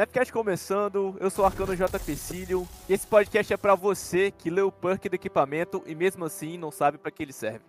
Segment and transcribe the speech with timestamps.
[0.00, 1.98] Nepcast começando, eu sou o Arcano J.
[1.98, 6.24] Pecílio e esse podcast é para você que lê o perk do equipamento e mesmo
[6.24, 7.60] assim não sabe para que ele serve.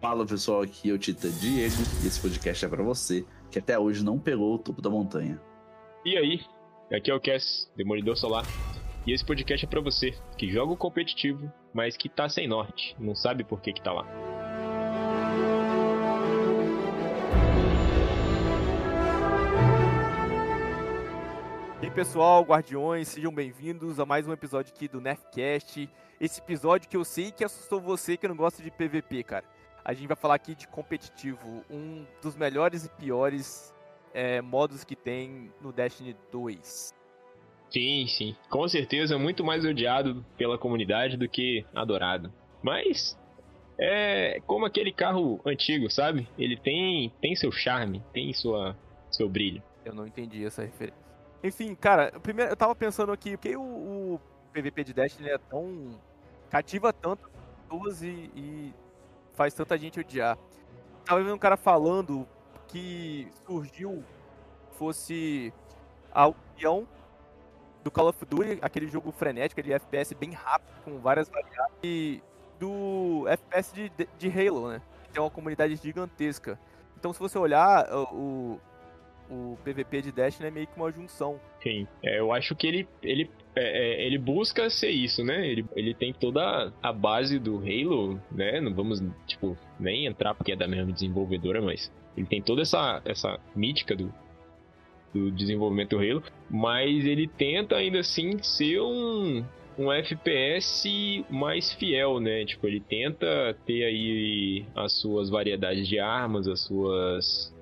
[0.00, 3.78] Fala pessoal, aqui é o Tita Diego e esse podcast é para você que até
[3.78, 5.38] hoje não pegou o topo da montanha.
[6.06, 6.40] E aí,
[6.90, 8.46] aqui é o Cass, Demolidor Solar,
[9.06, 12.96] e esse podcast é para você que joga o competitivo, mas que tá sem norte,
[12.98, 14.29] não sabe por que que tá lá.
[21.90, 25.88] Aí, pessoal, guardiões, sejam bem-vindos a mais um episódio aqui do Nerfcast.
[26.20, 29.44] Esse episódio que eu sei que assustou você que não gosta de PVP, cara.
[29.84, 33.74] A gente vai falar aqui de competitivo, um dos melhores e piores
[34.14, 36.94] é, modos que tem no Destiny 2.
[37.70, 38.36] Sim, sim.
[38.48, 42.32] Com certeza muito mais odiado pela comunidade do que adorado.
[42.62, 43.18] Mas
[43.78, 46.28] é como aquele carro antigo, sabe?
[46.38, 48.76] Ele tem tem seu charme, tem sua
[49.10, 49.62] seu brilho.
[49.84, 51.00] Eu não entendi essa referência.
[51.42, 54.20] Enfim, cara, primeiro eu tava pensando aqui, por que o, o
[54.52, 55.98] PVP de Destiny é tão.
[56.50, 57.30] cativa tanto
[57.68, 58.74] pessoas e, e
[59.32, 60.36] faz tanta gente odiar?
[61.04, 62.28] Tava vendo um cara falando
[62.68, 64.04] que surgiu
[64.72, 65.52] fosse
[66.12, 66.86] a união
[67.82, 72.22] do Call of Duty, aquele jogo frenético de FPS bem rápido, com várias variáveis, e
[72.58, 74.82] do FPS de, de Halo, né?
[75.04, 76.58] Que tem uma comunidade gigantesca.
[76.98, 78.60] Então, se você olhar, o,
[79.30, 81.40] o PVP de Destiny é meio que uma junção.
[81.62, 85.46] Sim, é, eu acho que ele, ele, é, é, ele busca ser isso, né?
[85.46, 88.60] Ele, ele tem toda a base do Halo, né?
[88.60, 93.00] Não vamos, tipo, nem entrar porque é da mesma desenvolvedora, mas ele tem toda essa,
[93.04, 94.12] essa mítica do,
[95.14, 99.44] do desenvolvimento do Halo, mas ele tenta ainda assim ser um,
[99.78, 102.44] um FPS mais fiel, né?
[102.44, 107.54] Tipo, ele tenta ter aí as suas variedades de armas, as suas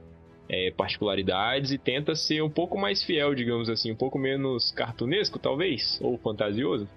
[0.48, 5.38] é, particularidades e tenta ser um pouco mais fiel, digamos assim, um pouco menos cartunesco,
[5.38, 6.88] talvez, ou fantasioso.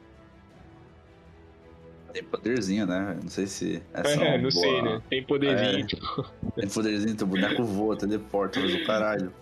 [2.14, 3.18] Tem poderzinho, né?
[3.22, 3.82] Não sei se.
[3.94, 4.52] É, é não boa...
[4.52, 5.02] sei, né?
[5.10, 5.80] Tem poderzinho.
[5.80, 6.26] É, tipo...
[6.56, 9.34] Tem poderzinho, teu boneco voa, teleporta, mas o caralho.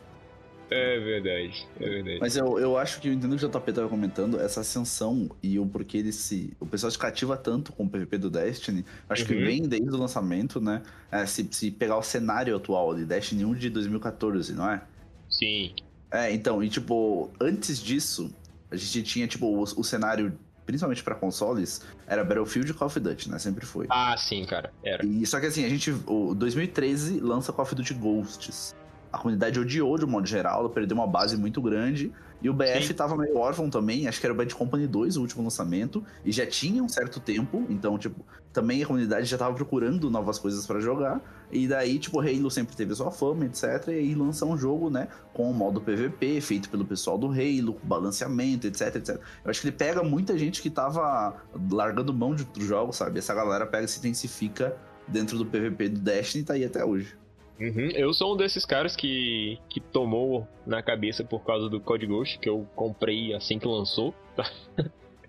[0.69, 2.19] É verdade, é verdade.
[2.21, 5.29] Mas eu, eu acho que eu entendo o que o JP tava comentando, essa ascensão
[5.41, 6.55] e o porquê ele se.
[6.59, 8.85] O pessoal se cativa tanto com o PVP do Destiny.
[9.09, 9.27] Acho uhum.
[9.27, 10.83] que vem desde o lançamento, né?
[11.11, 14.81] É, se, se pegar o cenário atual de Destiny 1 de 2014, não é?
[15.27, 15.73] Sim.
[16.11, 18.31] É, então, e tipo, antes disso,
[18.69, 20.37] a gente tinha, tipo, o, o cenário
[20.67, 23.39] principalmente para consoles, era Battlefield e Call of Duty, né?
[23.39, 23.87] Sempre foi.
[23.89, 24.71] Ah, sim, cara.
[24.83, 25.03] Era.
[25.03, 25.89] E só que assim, a gente.
[26.05, 28.75] O 2013 lança Call of Duty Ghosts
[29.11, 32.11] a comunidade odiou de um modo geral, ela perdeu uma base muito grande.
[32.41, 32.93] E o BF Sim.
[32.93, 36.31] tava meio órfão também, acho que era o Bad Company 2, o último lançamento, e
[36.31, 40.65] já tinha um certo tempo, então, tipo, também a comunidade já tava procurando novas coisas
[40.65, 41.21] para jogar.
[41.51, 43.87] E daí, tipo, Halo sempre teve sua fama, etc.
[43.89, 47.73] E aí lança um jogo, né, com o modo PVP, feito pelo pessoal do Halo,
[47.73, 49.19] com balanceamento, etc, etc.
[49.43, 51.35] Eu acho que ele pega muita gente que tava
[51.69, 53.19] largando mão de outros jogos, sabe?
[53.19, 54.77] Essa galera pega e se intensifica
[55.07, 57.17] dentro do PVP do Destiny e tá aí até hoje.
[57.59, 57.89] Uhum.
[57.93, 62.39] Eu sou um desses caras que, que tomou na cabeça por causa do Code Ghost,
[62.39, 64.13] que eu comprei assim que lançou.
[64.35, 64.49] Tá?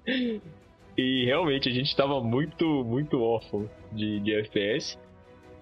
[0.97, 4.97] e realmente a gente tava muito, muito órfão de, de FPS.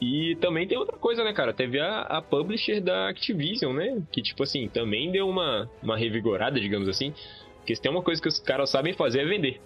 [0.00, 1.52] E também tem outra coisa, né, cara?
[1.52, 4.00] Teve a, a publisher da Activision, né?
[4.12, 7.12] Que, tipo assim, também deu uma, uma revigorada, digamos assim.
[7.56, 9.60] Porque se tem uma coisa que os caras sabem fazer é vender.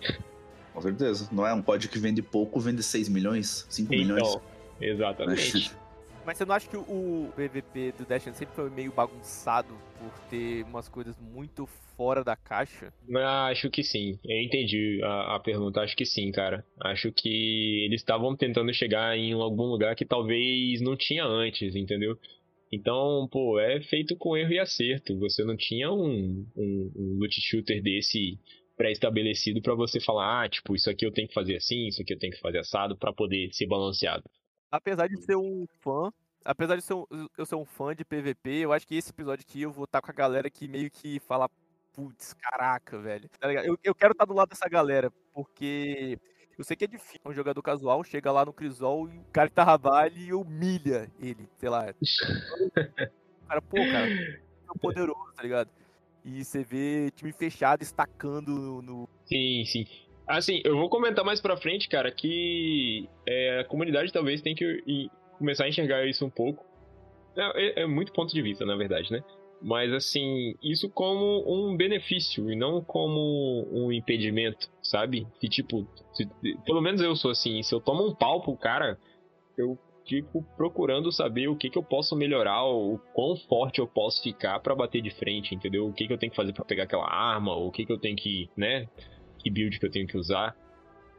[0.73, 1.29] Com certeza.
[1.31, 4.39] Não é um código que vende pouco, vende 6 milhões, 5 então, milhões.
[4.81, 5.71] Exatamente.
[6.25, 10.63] Mas você não acha que o PVP do Destiny sempre foi meio bagunçado por ter
[10.65, 11.67] umas coisas muito
[11.97, 12.93] fora da caixa?
[13.49, 14.19] Acho que sim.
[14.25, 15.81] Eu entendi a, a pergunta.
[15.81, 16.65] Acho que sim, cara.
[16.81, 22.17] Acho que eles estavam tentando chegar em algum lugar que talvez não tinha antes, entendeu?
[22.71, 25.19] Então, pô, é feito com erro e acerto.
[25.19, 28.39] Você não tinha um, um, um loot shooter desse
[28.77, 32.15] pré-estabelecido para você falar, ah, tipo, isso aqui eu tenho que fazer assim, isso aqui
[32.15, 34.25] eu tenho que fazer assado para poder ser balanceado
[34.73, 36.11] apesar de ser um fã,
[36.43, 37.05] apesar de ser um,
[37.37, 40.01] eu ser um fã de PVP, eu acho que esse episódio aqui eu vou estar
[40.01, 41.49] tá com a galera que meio que fala,
[41.93, 43.29] putz, caraca, velho.
[43.39, 46.19] Tá eu, eu quero estar tá do lado dessa galera, porque
[46.59, 49.49] eu sei que é difícil um jogador casual chega lá no Crisol e o cara
[49.49, 51.87] que tá vale humilha ele, sei lá.
[53.45, 55.71] o cara, pô, cara, é poderoso, tá ligado?
[56.25, 59.09] E você vê time fechado estacando no.
[59.27, 59.85] Sim, sim.
[60.39, 65.11] Assim, eu vou comentar mais pra frente, cara, que é, a comunidade talvez tenha que
[65.39, 66.65] começar a enxergar isso um pouco.
[67.37, 69.23] É, é, é, muito ponto de vista, na verdade, né?
[69.61, 75.27] Mas, assim, isso como um benefício e não como um impedimento, sabe?
[75.39, 76.27] Que, tipo, se,
[76.65, 78.99] pelo menos eu sou assim, se eu tomo um pau pro cara,
[79.57, 84.23] eu tipo, procurando saber o que, que eu posso melhorar, o quão forte eu posso
[84.23, 85.87] ficar para bater de frente, entendeu?
[85.87, 87.99] O que, que eu tenho que fazer para pegar aquela arma, o que, que eu
[87.99, 88.89] tenho que, né?
[89.43, 90.57] Que build que eu tenho que usar.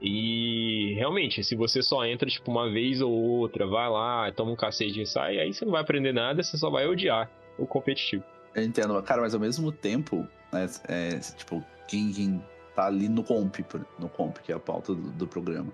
[0.02, 4.56] E realmente, se você só entra tipo uma vez ou outra, vai lá, toma um
[4.56, 8.24] cacete e sai, aí você não vai aprender nada, você só vai odiar o competitivo.
[8.54, 12.44] Eu entendo, cara, mas ao mesmo tempo, né, é, tipo, quem, quem
[12.76, 13.56] tá ali no comp,
[13.98, 15.72] no comp, que é a pauta do, do programa.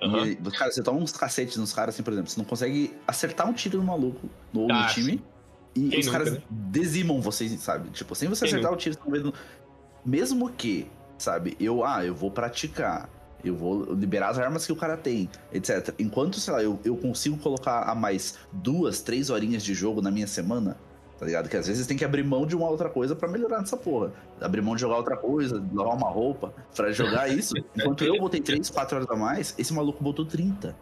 [0.00, 0.26] Uhum.
[0.26, 3.48] E, cara, você toma uns cacetes nos caras, assim, por exemplo, você não consegue acertar
[3.48, 5.20] um tiro no maluco, no, ah, time,
[5.74, 6.42] e Quem os nunca, caras né?
[6.50, 7.90] dizimam vocês, sabe?
[7.90, 8.80] Tipo, sem você Quem acertar nunca?
[8.80, 9.34] o tiro, mesmo,
[10.04, 10.90] mesmo que,
[11.22, 13.08] sabe, eu, ah, eu vou praticar,
[13.44, 15.94] eu vou liberar as armas que o cara tem, etc.
[15.98, 20.10] Enquanto, sei lá, eu, eu consigo colocar a mais duas, três horinhas de jogo na
[20.10, 20.76] minha semana,
[21.18, 21.48] tá ligado?
[21.48, 24.12] Que às vezes tem que abrir mão de uma outra coisa para melhorar nessa porra.
[24.40, 27.54] Abrir mão de jogar outra coisa, lavar uma roupa, para jogar isso.
[27.76, 30.74] Enquanto eu botei 3, 4 horas a mais, esse maluco botou 30.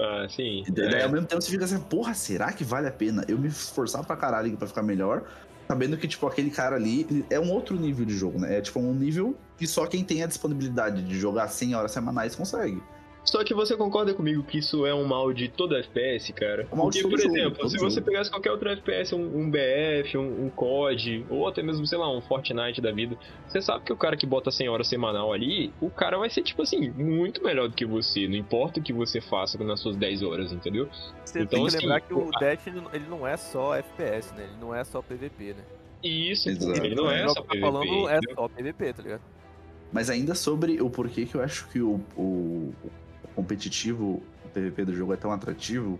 [0.00, 0.62] Ah, sim.
[0.66, 1.04] E daí, é.
[1.04, 4.04] ao mesmo tempo você fica assim, porra, será que vale a pena eu me esforçar
[4.04, 5.24] pra caralho pra ficar melhor?
[5.68, 8.56] Sabendo que, tipo, aquele cara ali é um outro nível de jogo, né?
[8.56, 12.34] É tipo um nível que só quem tem a disponibilidade de jogar 100 horas semanais
[12.34, 12.82] consegue.
[13.28, 16.66] Só que você concorda comigo que isso é um mal de toda FPS, cara?
[16.72, 20.46] Um Porque, por exemplo, jogo, se você pegasse qualquer outro FPS, um, um BF, um,
[20.46, 23.96] um, COD, ou até mesmo, sei lá, um Fortnite da vida, você sabe que o
[23.98, 27.68] cara que bota 100 horas semanal ali, o cara vai ser, tipo assim, muito melhor
[27.68, 30.88] do que você, não importa o que você faça nas suas 10 horas, entendeu?
[31.22, 34.44] Você então, tem que assim, lembrar que o Dash, ele não é só FPS, né?
[34.44, 35.64] Ele não é só PVP, né?
[36.02, 36.82] Isso, Exato.
[36.82, 37.60] ele não é só PVP.
[37.60, 39.22] Tá falando é só PVP, tá ligado?
[39.92, 42.72] Mas ainda sobre o porquê que eu acho que o, o,
[43.38, 45.96] competitivo, o PVP do jogo é tão atrativo,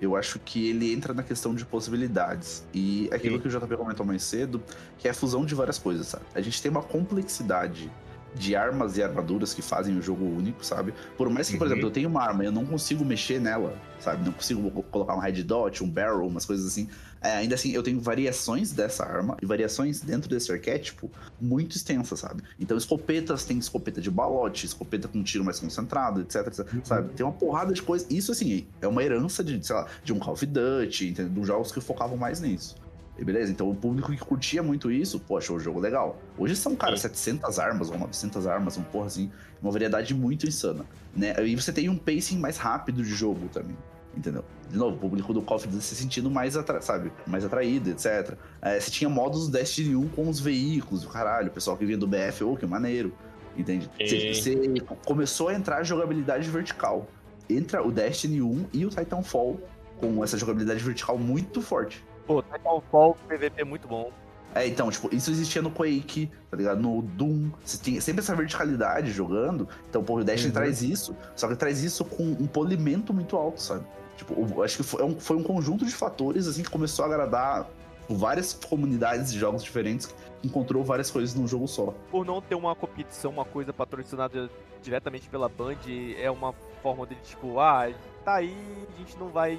[0.00, 2.64] eu acho que ele entra na questão de possibilidades.
[2.74, 3.42] E aquilo Sim.
[3.42, 4.60] que o JP comentou mais cedo,
[4.98, 6.24] que é a fusão de várias coisas, sabe?
[6.34, 7.88] A gente tem uma complexidade
[8.34, 10.94] de armas e armaduras que fazem o jogo único, sabe?
[11.16, 11.72] Por mais que, por uhum.
[11.72, 14.24] exemplo, eu tenho uma arma e eu não consigo mexer nela, sabe?
[14.24, 16.88] Não consigo colocar um red dot, um barrel, umas coisas assim.
[17.20, 22.20] É, ainda assim, eu tenho variações dessa arma e variações dentro desse arquétipo muito extensas,
[22.20, 22.42] sabe?
[22.58, 26.84] Então, escopetas tem escopeta de balote, escopeta com tiro mais concentrado, etc, etc uhum.
[26.84, 27.12] sabe?
[27.14, 28.10] Tem uma porrada de coisas.
[28.10, 31.42] Isso, assim, é uma herança de, sei lá, de um Call of Duty, entendeu?
[31.42, 32.81] De jogos que focavam mais nisso.
[33.18, 36.20] E beleza, então o público que curtia muito isso, poxa, o jogo legal.
[36.38, 37.02] Hoje são, cara, Sim.
[37.02, 39.30] 700 armas ou 900 armas, um porra assim,
[39.60, 41.34] uma variedade muito insana, né?
[41.46, 43.76] E você tem um pacing mais rápido de jogo também,
[44.16, 44.44] entendeu?
[44.70, 48.34] De novo, o público do Call of Duty se sentindo mais, sabe, mais atraído, etc.
[48.62, 51.98] É, você tinha modos Destiny 1 com os veículos, o caralho, o pessoal que vinha
[51.98, 53.14] do BF, ô, oh, que maneiro,
[53.54, 53.90] entende?
[54.00, 54.56] Você, você
[55.04, 57.06] começou a entrar a jogabilidade vertical.
[57.50, 59.60] Entra o Destiny 1 e o Titanfall
[60.00, 62.02] com essa jogabilidade vertical muito forte.
[62.26, 64.10] Pô, Titanfall PVP é muito bom.
[64.54, 66.80] É, então, tipo, isso existia no Quake, tá ligado?
[66.80, 67.50] No Doom.
[67.64, 69.66] Você tinha sempre essa verticalidade jogando.
[69.88, 70.54] Então, pô, o Destiny uhum.
[70.54, 73.84] traz isso, só que traz isso com um polimento muito alto, sabe?
[74.16, 77.66] Tipo, acho que foi um, foi um conjunto de fatores, assim, que começou a agradar
[78.08, 80.14] várias comunidades de jogos diferentes que
[80.44, 81.94] encontrou várias coisas num jogo só.
[82.10, 84.50] Por não ter uma competição, uma coisa patrocinada
[84.82, 85.78] diretamente pela Band,
[86.18, 87.90] é uma forma de, tipo, ah,
[88.24, 88.54] tá aí,
[88.94, 89.58] a gente não vai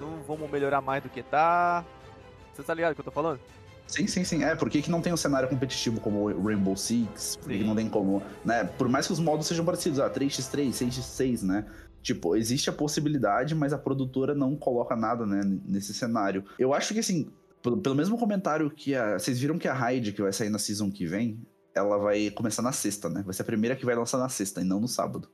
[0.00, 1.84] não vamos melhorar mais do que tá.
[2.52, 3.40] Você tá ligado o que eu tô falando?
[3.86, 4.44] Sim, sim, sim.
[4.44, 7.36] É, por que, que não tem um cenário competitivo como Rainbow Six?
[7.36, 8.64] Por que, que, não tem como, né?
[8.64, 11.64] Por mais que os modos sejam parecidos, ah, 3x3, 6x6, né?
[12.02, 16.44] Tipo, existe a possibilidade, mas a produtora não coloca nada, né, nesse cenário.
[16.58, 17.30] Eu acho que, assim,
[17.62, 19.18] pelo, pelo mesmo comentário que a...
[19.18, 21.40] Vocês viram que a Raid, que vai sair na season que vem,
[21.74, 23.22] ela vai começar na sexta, né?
[23.24, 25.28] Vai ser a primeira que vai lançar na sexta e não no sábado.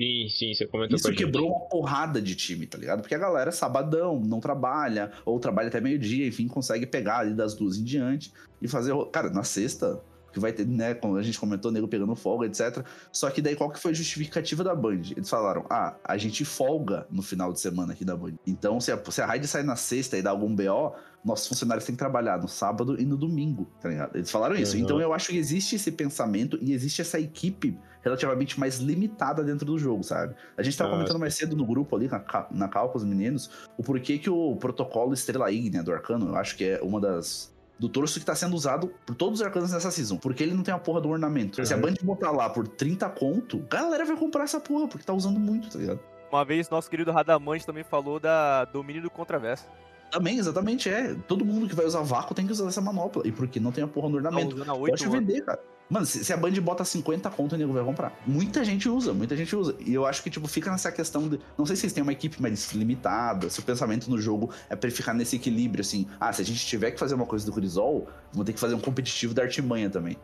[0.00, 3.00] Sim, sim, você comentou Isso quebrou uma porrada de time, tá ligado?
[3.00, 7.54] Porque a galera sabadão, não trabalha, ou trabalha até meio-dia, enfim, consegue pegar ali das
[7.54, 8.94] duas em diante e fazer.
[9.10, 10.00] Cara, na sexta,
[10.32, 12.84] que vai ter, né, como a gente comentou, nego pegando folga, etc.
[13.12, 15.02] Só que daí qual que foi a justificativa da Band?
[15.16, 18.34] Eles falaram: ah, a gente folga no final de semana aqui da Band.
[18.46, 20.94] Então, se a, se a raid sair na sexta e dar algum BO,
[21.24, 24.16] nossos funcionários têm que trabalhar no sábado e no domingo, tá ligado?
[24.16, 24.76] Eles falaram isso.
[24.76, 24.82] Uhum.
[24.82, 29.66] Então eu acho que existe esse pensamento e existe essa equipe relativamente mais limitada dentro
[29.66, 30.34] do jogo, sabe?
[30.56, 33.04] A gente tava ah, comentando mais cedo no grupo ali, na, na cal com os
[33.04, 37.00] meninos, o porquê que o protocolo Estrela Ígnea do Arcano, eu acho que é uma
[37.00, 40.16] das do torso que tá sendo usado por todos os arcanos nessa season.
[40.16, 41.58] Porque ele não tem a porra do ornamento.
[41.58, 41.64] Uhum.
[41.64, 45.04] Se a Band botar lá por 30 conto, a galera vai comprar essa porra, porque
[45.04, 46.00] tá usando muito, tá ligado?
[46.30, 49.66] Uma vez, nosso querido Radamante também falou da domínio do contraverso.
[50.10, 51.14] Também, exatamente, é.
[51.26, 53.26] Todo mundo que vai usar vácuo tem que usar essa manopla.
[53.26, 54.56] E porque não tem a porra no ornamento.
[54.64, 55.60] Pode vender, cara.
[55.90, 58.12] Mano, se, se, a Band bota 50 conto, o nego vai comprar.
[58.26, 59.74] Muita gente usa, muita gente usa.
[59.80, 61.40] E eu acho que, tipo, fica nessa questão de.
[61.56, 64.76] Não sei se vocês têm uma equipe mais limitada, se o pensamento no jogo é
[64.76, 66.06] pra ficar nesse equilíbrio, assim.
[66.20, 68.74] Ah, se a gente tiver que fazer uma coisa do Crisol, vamos ter que fazer
[68.74, 70.16] um competitivo da artimanha também.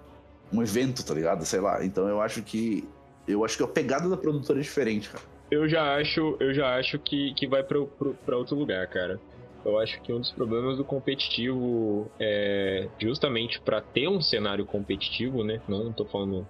[0.53, 1.47] Um evento, tá ligado?
[1.47, 1.83] Sei lá.
[1.83, 2.87] Então eu acho que.
[3.27, 5.25] Eu acho que a pegada da produtora é diferente, cara.
[5.51, 9.19] eu já acho, eu já acho que, que vai para outro lugar, cara.
[9.65, 15.43] Eu acho que um dos problemas do competitivo é justamente para ter um cenário competitivo,
[15.43, 15.61] né?
[15.67, 16.47] Não tô falando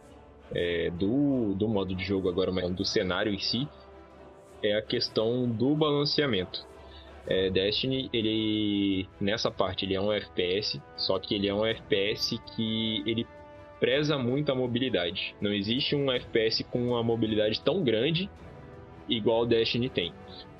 [0.52, 3.68] é, do, do modo de jogo agora, mas do cenário em si,
[4.62, 6.66] é a questão do balanceamento.
[7.26, 12.38] É, Destiny, ele nessa parte ele é um FPS, só que ele é um FPS
[12.54, 13.26] que ele
[13.80, 15.34] preza muito a mobilidade.
[15.40, 18.28] Não existe um FPS com uma mobilidade tão grande
[19.08, 20.12] igual o Destiny tem.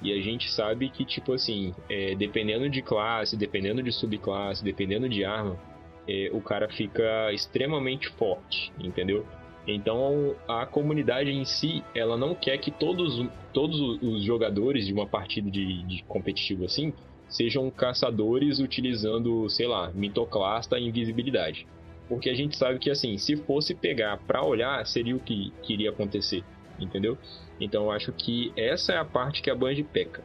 [0.04, 5.08] E a gente sabe que, tipo assim, é, dependendo de classe, dependendo de subclasse, dependendo
[5.08, 5.58] de arma,
[6.06, 9.24] é, o cara fica extremamente forte, entendeu?
[9.66, 15.06] Então a comunidade em si, ela não quer que todos, todos os jogadores de uma
[15.06, 16.92] partida de, de competitivo assim
[17.30, 21.66] sejam caçadores utilizando, sei lá, mitoclasta e invisibilidade.
[22.06, 25.72] Porque a gente sabe que assim, se fosse pegar para olhar, seria o que, que
[25.72, 26.44] iria acontecer,
[26.78, 27.16] entendeu?
[27.60, 30.22] Então eu acho que essa é a parte que a Band peca.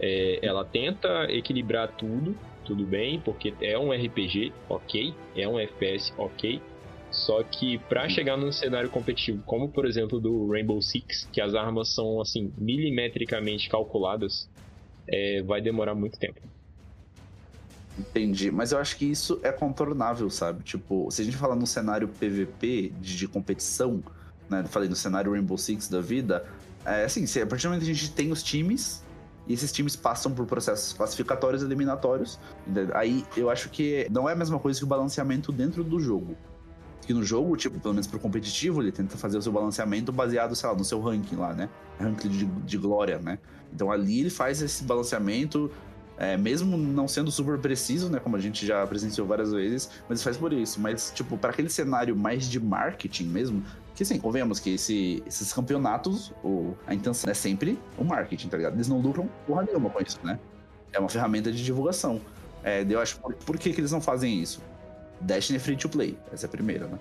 [0.00, 6.12] É, ela tenta equilibrar tudo, tudo bem, porque é um RPG, ok, é um FPS,
[6.16, 6.60] ok.
[7.10, 11.54] Só que para chegar num cenário competitivo, como por exemplo do Rainbow Six, que as
[11.54, 14.48] armas são assim milimetricamente calculadas,
[15.08, 16.40] é, vai demorar muito tempo.
[17.98, 20.62] Entendi, mas eu acho que isso é contornável, sabe?
[20.62, 24.02] Tipo, se a gente falar no cenário PVP de, de competição,
[24.48, 24.64] né?
[24.68, 26.44] Falei no cenário Rainbow Six da vida,
[26.84, 29.02] é assim, a partir do momento que a gente tem os times,
[29.46, 32.38] e esses times passam por processos classificatórios e eliminatórios,
[32.94, 36.36] aí eu acho que não é a mesma coisa que o balanceamento dentro do jogo.
[37.00, 40.54] Que no jogo, tipo, pelo menos pro competitivo, ele tenta fazer o seu balanceamento baseado,
[40.54, 41.70] sei lá, no seu ranking lá, né?
[41.98, 43.38] Ranking de, de glória, né?
[43.72, 45.70] Então ali ele faz esse balanceamento
[46.18, 48.18] é, mesmo não sendo super preciso, né?
[48.18, 50.80] Como a gente já presenciou várias vezes, mas faz por isso.
[50.80, 53.62] Mas, tipo, para aquele cenário mais de marketing mesmo,
[53.98, 58.56] que sim, convenhamos que esse, esses campeonatos, o, a intenção é sempre o marketing, tá
[58.56, 58.74] ligado?
[58.74, 60.38] Eles não lucram porra nenhuma com isso, né?
[60.92, 62.20] É uma ferramenta de divulgação.
[62.62, 64.62] É, eu acho, por, por que, que eles não fazem isso?
[65.20, 66.96] Destiny é free to play, essa é a primeira, né?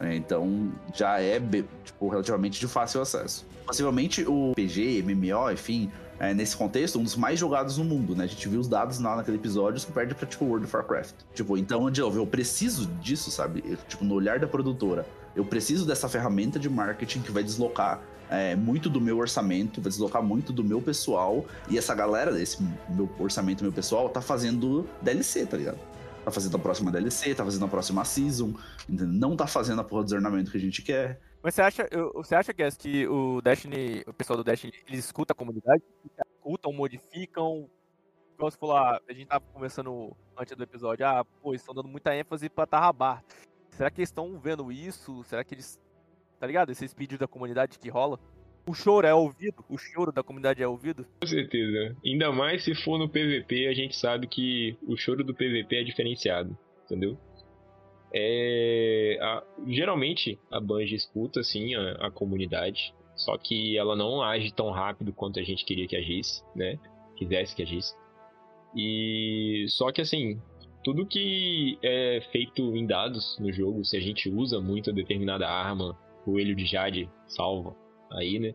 [0.00, 1.40] É, então já é
[1.82, 3.46] tipo, relativamente de fácil acesso.
[3.64, 8.24] Possivelmente o PG, MMO, enfim, é, nesse contexto, um dos mais jogados no mundo, né?
[8.24, 11.14] A gente viu os dados lá naquele episódio, que perde pra, tipo, World of Warcraft.
[11.32, 13.64] Tipo, então, de novo, eu preciso disso, sabe?
[13.66, 18.02] Eu, tipo, no olhar da produtora, eu preciso dessa ferramenta de marketing que vai deslocar
[18.30, 21.44] é, muito do meu orçamento, vai deslocar muito do meu pessoal.
[21.68, 25.78] E essa galera, esse meu orçamento, meu pessoal, tá fazendo DLC, tá ligado?
[26.24, 28.54] Tá fazendo a próxima DLC, tá fazendo a próxima season,
[28.88, 31.20] não tá fazendo a porra do ornamento que a gente quer.
[31.42, 35.34] Mas você acha, você acha Guess, que o Destiny, o pessoal do Destiny, eles escutam
[35.34, 35.82] a comunidade?
[36.38, 37.68] Escutam, modificam?
[38.34, 41.88] Igual você falou, ah, a gente tava conversando antes do episódio, ah, pô, estão dando
[41.88, 43.22] muita ênfase pra Tarrabar.
[43.76, 45.22] Será que eles estão vendo isso?
[45.24, 45.80] Será que eles.
[46.38, 46.70] Tá ligado?
[46.70, 48.18] Esses pedidos da comunidade que rola?
[48.66, 49.64] O choro é ouvido?
[49.68, 51.06] O choro da comunidade é ouvido?
[51.20, 51.96] Com certeza.
[52.04, 55.84] Ainda mais se for no PVP, a gente sabe que o choro do PVP é
[55.84, 57.18] diferenciado, entendeu?
[58.14, 64.52] É, a, geralmente a Bungie escuta assim a, a, comunidade, só que ela não age
[64.54, 66.78] tão rápido quanto a gente queria que agisse, né?
[67.16, 67.94] Quisesse que agisse.
[68.74, 70.40] E só que assim,
[70.84, 75.98] tudo que é feito em dados no jogo, se a gente usa muito determinada arma,
[76.26, 77.74] o Elho de Jade salva
[78.12, 78.54] aí, né?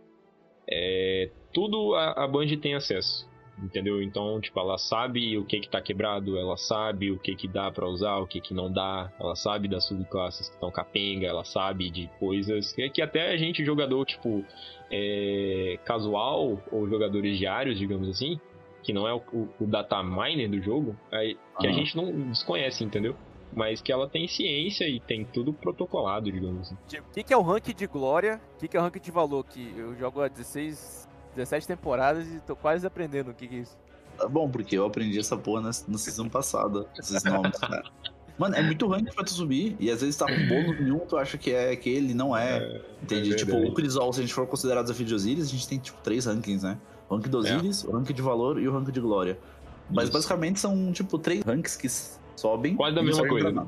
[0.72, 3.28] É, tudo a, a tem acesso
[3.64, 4.02] entendeu?
[4.02, 7.72] Então, tipo, ela sabe o que que tá quebrado, ela sabe o que que dá
[7.72, 11.44] para usar, o que que não dá, ela sabe das subclasses que estão capenga, ela
[11.44, 14.46] sabe de coisas que, que até a gente, jogador, tipo,
[14.92, 18.40] é, casual ou jogadores diários, digamos assim,
[18.84, 22.12] que não é o, o, o data miner do jogo, aí, que a gente não
[22.30, 23.16] desconhece, entendeu?
[23.52, 26.76] mas que ela tem ciência e tem tudo protocolado, digamos assim.
[27.00, 28.40] O que, que é o rank de glória?
[28.56, 29.44] O que, que é o rank de valor?
[29.44, 33.60] Que eu jogo há 16 17 temporadas e tô quase aprendendo o que, que é
[33.60, 33.78] isso.
[34.18, 37.84] Tá bom, porque eu aprendi essa porra na, na season passada, esses nomes, cara.
[38.38, 39.76] Mano, é muito rank pra tu subir.
[39.80, 42.58] E às vezes tá com bônus nenhum, tu acha que é que ele não é.
[42.58, 43.34] é entende?
[43.34, 45.78] É tipo, o Crisol, se a gente for considerar desafio de Osiris, a gente tem
[45.78, 46.78] tipo três rankings, né?
[47.10, 47.39] O rank do é.
[47.56, 47.88] Osiris, é.
[47.88, 49.38] o rank de valor e o rank de glória.
[49.89, 50.13] Mas Isso.
[50.13, 51.88] basicamente são, tipo, três ranks que
[52.36, 52.75] sobem.
[52.75, 53.68] Quase da mesma coisa.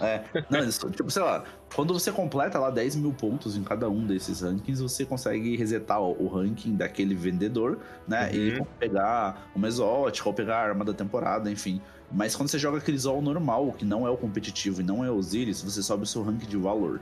[0.00, 3.88] É, não, isso, tipo, sei lá, quando você completa lá 10 mil pontos em cada
[3.88, 8.28] um desses rankings, você consegue resetar o ranking daquele vendedor, né?
[8.30, 8.34] Uhum.
[8.34, 11.80] E pegar uma exótica ou pegar a arma da temporada, enfim.
[12.10, 15.10] Mas quando você joga aquele Zol normal, que não é o competitivo e não é
[15.10, 17.00] o Osiris, você sobe o seu ranking de valor.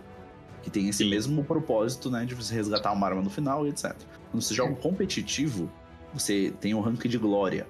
[0.63, 1.11] Que tem esse Sim.
[1.11, 2.25] mesmo propósito, né?
[2.25, 3.95] De você resgatar uma arma no final e etc.
[4.35, 5.71] Quando você joga um competitivo,
[6.13, 7.69] você tem o ranking de glória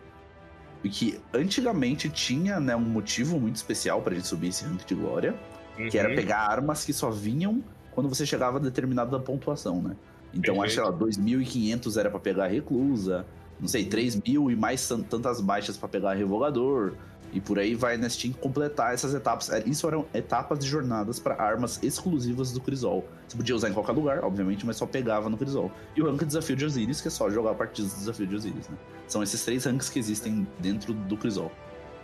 [0.88, 5.34] que antigamente tinha né, um motivo muito especial pra gente subir esse rank de glória,
[5.78, 5.90] uhum.
[5.90, 6.14] que era uhum.
[6.14, 9.94] pegar armas que só vinham quando você chegava a determinada pontuação, né?
[10.32, 13.26] Então, acho que lá, 2.500 era para pegar a reclusa,
[13.60, 16.94] não sei, 3 mil e mais tantas baixas para pegar revogador.
[17.34, 18.08] E por aí vai, né?
[18.08, 19.50] Você tinha que completar essas etapas.
[19.50, 23.04] É, isso eram etapas de jornadas para armas exclusivas do Crisol.
[23.26, 25.70] Você podia usar em qualquer lugar, obviamente, mas só pegava no Crisol.
[25.96, 28.36] E o rank de desafio de Osiris, que é só jogar partidas de desafio de
[28.36, 28.76] Osiris, né?
[29.08, 31.50] São esses três ranks que existem dentro do Crisol.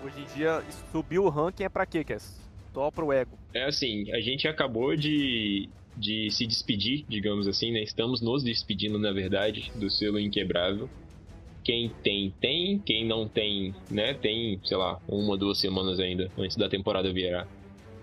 [0.04, 2.40] Hoje em dia, subir o ranking é pra quê, Cass?
[2.74, 3.38] Só pro ego.
[3.54, 7.82] É assim, a gente acabou de, de se despedir, digamos assim, né?
[7.82, 10.88] Estamos nos despedindo, na verdade, do selo inquebrável.
[11.64, 12.78] Quem tem, tem.
[12.78, 14.14] Quem não tem, né?
[14.14, 17.46] Tem, sei lá, uma, duas semanas ainda antes da temporada virar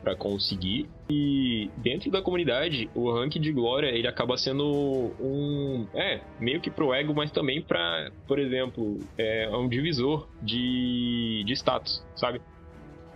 [0.03, 0.87] para conseguir.
[1.09, 5.85] E dentro da comunidade, o rank de glória ele acaba sendo um.
[5.93, 11.53] É, meio que pro ego, mas também para, por exemplo, é um divisor de, de
[11.53, 12.41] status, sabe?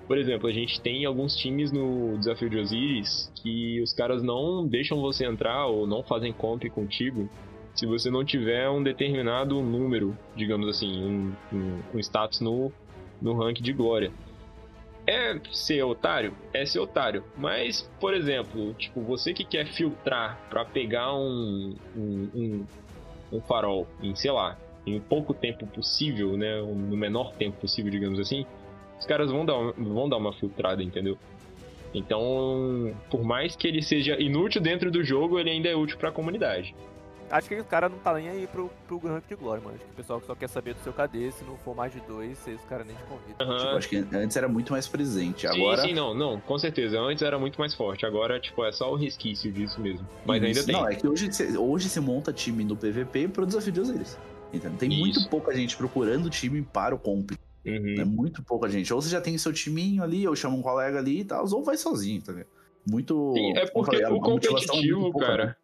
[0.07, 4.67] Por exemplo, a gente tem alguns times no Desafio de Osiris que os caras não
[4.67, 7.29] deixam você entrar ou não fazem comp contigo
[7.73, 12.71] se você não tiver um determinado número, digamos assim, um, um, um status no,
[13.21, 14.11] no rank de glória.
[15.07, 16.33] É ser otário?
[16.53, 17.23] É ser otário.
[17.35, 22.65] Mas, por exemplo, tipo, você que quer filtrar para pegar um, um,
[23.31, 26.61] um, farol em, sei lá, em pouco tempo possível, né?
[26.61, 28.45] No menor tempo possível, digamos assim,
[28.99, 31.17] os caras vão dar, vão dar uma filtrada, entendeu?
[31.93, 36.09] Então, por mais que ele seja inútil dentro do jogo, ele ainda é útil para
[36.09, 36.75] a comunidade.
[37.31, 39.75] Acho que o cara não tá nem aí pro, pro rank de glória, mano.
[39.75, 42.01] Acho que o pessoal só quer saber do seu KD, se não for mais de
[42.01, 43.47] dois, os caras nem te convidam.
[43.47, 43.57] Uhum.
[43.57, 45.47] Tipo, acho que antes era muito mais presente.
[45.47, 45.81] Agora...
[45.81, 46.99] Sim, sim, não, não, com certeza.
[46.99, 48.05] Antes era muito mais forte.
[48.05, 50.05] Agora, tipo, é só o resquício disso mesmo.
[50.25, 50.45] Mas Isso.
[50.45, 50.75] ainda tem.
[50.75, 54.17] Não, é que hoje, hoje se monta time no PVP pro desafio de Osiris.
[54.53, 54.99] Então, tem Isso.
[54.99, 57.31] muito pouca gente procurando time para o comp.
[57.65, 57.95] Uhum.
[57.97, 58.93] É muito pouca gente.
[58.93, 61.63] Ou você já tem seu timinho ali, ou chama um colega ali e tal, ou
[61.63, 62.49] vai sozinho, tá ligado?
[62.85, 63.33] Muito.
[63.35, 65.55] Sim, é porque falei, o competitivo, cara.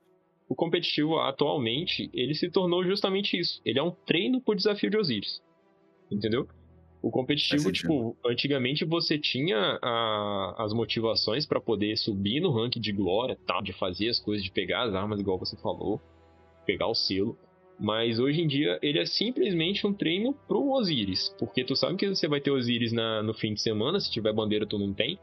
[0.50, 3.62] O competitivo atualmente, ele se tornou justamente isso.
[3.66, 5.42] Ele é um treino por desafio de Osiris.
[6.10, 6.48] Entendeu?
[7.02, 12.92] O competitivo, tipo, antigamente você tinha a, as motivações para poder subir no rank de
[12.92, 16.02] glória, tal, de fazer as coisas, de pegar as armas, igual você falou,
[16.66, 17.38] pegar o selo.
[17.80, 21.30] Mas hoje em dia ele é simplesmente um treino pro Osiris.
[21.38, 24.34] Porque tu sabe que você vai ter Osiris na, no fim de semana, se tiver
[24.34, 25.20] bandeira tu não tem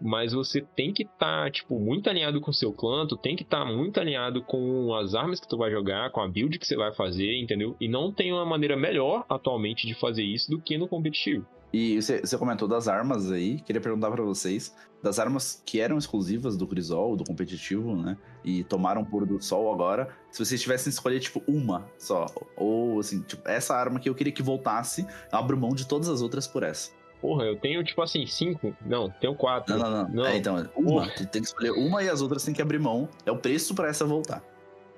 [0.00, 3.36] mas você tem que estar, tá, tipo, muito alinhado com o seu clã, tu tem
[3.36, 6.58] que estar tá muito alinhado com as armas que tu vai jogar, com a build
[6.58, 7.76] que você vai fazer, entendeu?
[7.80, 11.46] E não tem uma maneira melhor atualmente de fazer isso do que no competitivo.
[11.72, 15.98] E você, você comentou das armas aí, queria perguntar para vocês, das armas que eram
[15.98, 18.16] exclusivas do Crisol, do competitivo, né?
[18.44, 23.20] E tomaram por do sol agora, se vocês tivessem escolher, tipo, uma só, ou assim,
[23.20, 26.62] tipo, essa arma que eu queria que voltasse, abro mão de todas as outras por
[26.62, 26.92] essa.
[27.20, 28.74] Porra, eu tenho, tipo assim, cinco.
[28.84, 29.76] Não, tenho quatro.
[29.76, 30.08] Não, não, não.
[30.08, 30.26] não.
[30.26, 31.02] É, então, uma.
[31.02, 31.10] Porra.
[31.16, 33.08] Tu tem que escolher uma e as outras tem que abrir mão.
[33.24, 34.42] É o preço para essa voltar.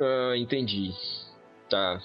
[0.00, 0.92] Ah, entendi.
[1.68, 2.00] Tá.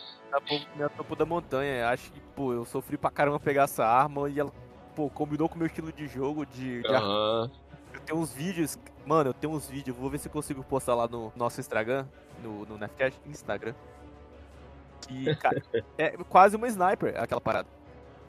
[0.75, 1.89] Minha topo da montanha.
[1.89, 4.51] Acho que, pô, eu sofri pra caramba pegar essa arma e ela,
[4.95, 6.81] pô, combinou com o meu estilo de jogo de.
[6.81, 7.49] de uhum.
[7.93, 8.77] Eu tenho uns vídeos.
[9.05, 9.95] Mano, eu tenho uns vídeos.
[9.97, 12.05] Vou ver se eu consigo postar lá no nosso Instagram.
[12.41, 13.73] No, no Nefcast Instagram.
[15.07, 15.61] Que, cara,
[15.97, 17.67] é quase uma sniper aquela parada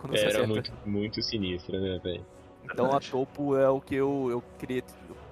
[0.04, 2.24] quando Era você muito, muito sinistra, né, velho?
[2.64, 4.82] Então a topo é o que eu, eu queria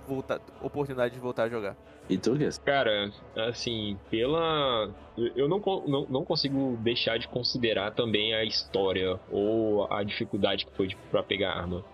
[0.09, 1.77] voltar, oportunidade de voltar a jogar.
[2.09, 2.59] E tu, Guess?
[2.59, 4.91] Cara, assim, pela.
[5.37, 10.73] Eu não, não, não consigo deixar de considerar também a história ou a dificuldade que
[10.73, 11.85] foi para pegar arma.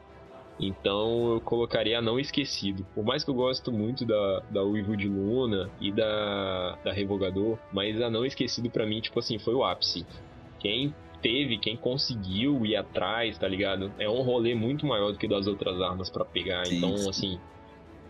[0.59, 2.87] Então eu colocaria a Não Esquecido.
[2.95, 7.59] Por mais que eu gosto muito da, da Uivo de Luna e da, da Revogador,
[7.73, 10.07] mas a Não Esquecido para mim, tipo assim, foi o ápice.
[10.59, 13.93] Quem teve, quem conseguiu ir atrás, tá ligado?
[13.99, 16.67] É um rolê muito maior do que das outras armas para pegar.
[16.67, 17.09] Sim, então, sim.
[17.11, 17.41] assim,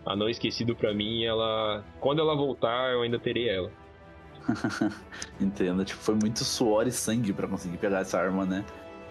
[0.05, 1.83] a não esquecido para mim, ela.
[1.99, 3.71] Quando ela voltar, eu ainda terei ela.
[5.39, 8.65] Entendo, tipo, foi muito suor e sangue para conseguir pegar essa arma, né?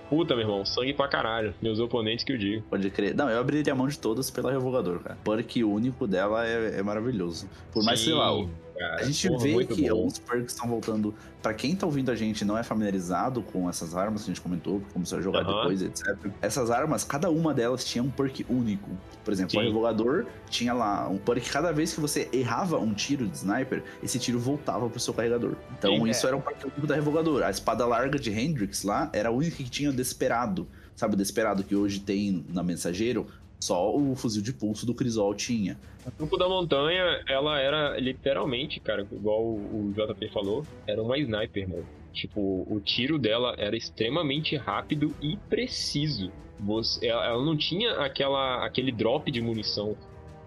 [0.08, 1.54] Puta, meu irmão, sangue pra caralho.
[1.60, 2.64] Meus oponentes que eu digo.
[2.70, 3.14] Pode crer.
[3.14, 5.18] Não, eu abriria a mão de todas pela revogador, cara.
[5.20, 7.48] O perk único dela é, é maravilhoso.
[7.70, 8.06] Por mais, Sim.
[8.06, 9.00] sei lá, o cara.
[9.00, 9.96] A gente Porra, vê que bom.
[9.96, 11.14] alguns perks estão voltando.
[11.42, 14.42] Para quem tá ouvindo a gente não é familiarizado com essas armas que a gente
[14.42, 15.56] comentou, como você vai jogar uhum.
[15.56, 16.16] depois, etc.
[16.40, 18.90] Essas armas, cada uma delas tinha um perk único.
[19.24, 19.58] Por exemplo, Sim.
[19.58, 23.82] o revogador tinha lá um perk cada vez que você errava um tiro de sniper,
[24.02, 25.54] esse tiro voltava pro seu carregador.
[25.78, 26.28] Então Sim, isso é.
[26.28, 27.42] era um perk único da revogador.
[27.42, 30.66] A espada larga de Hendrix lá era a única que tinha desesperado.
[30.96, 33.28] Sabe o desesperado que hoje tem na mensageiro?
[33.60, 35.78] Só o fuzil de pulso do Crisol tinha.
[36.06, 41.68] A Campo da Montanha, ela era literalmente, cara, igual o JP falou, era uma sniper,
[41.68, 41.86] mano.
[42.12, 46.30] Tipo, o tiro dela era extremamente rápido e preciso.
[46.60, 49.96] Você, ela não tinha aquela, aquele drop de munição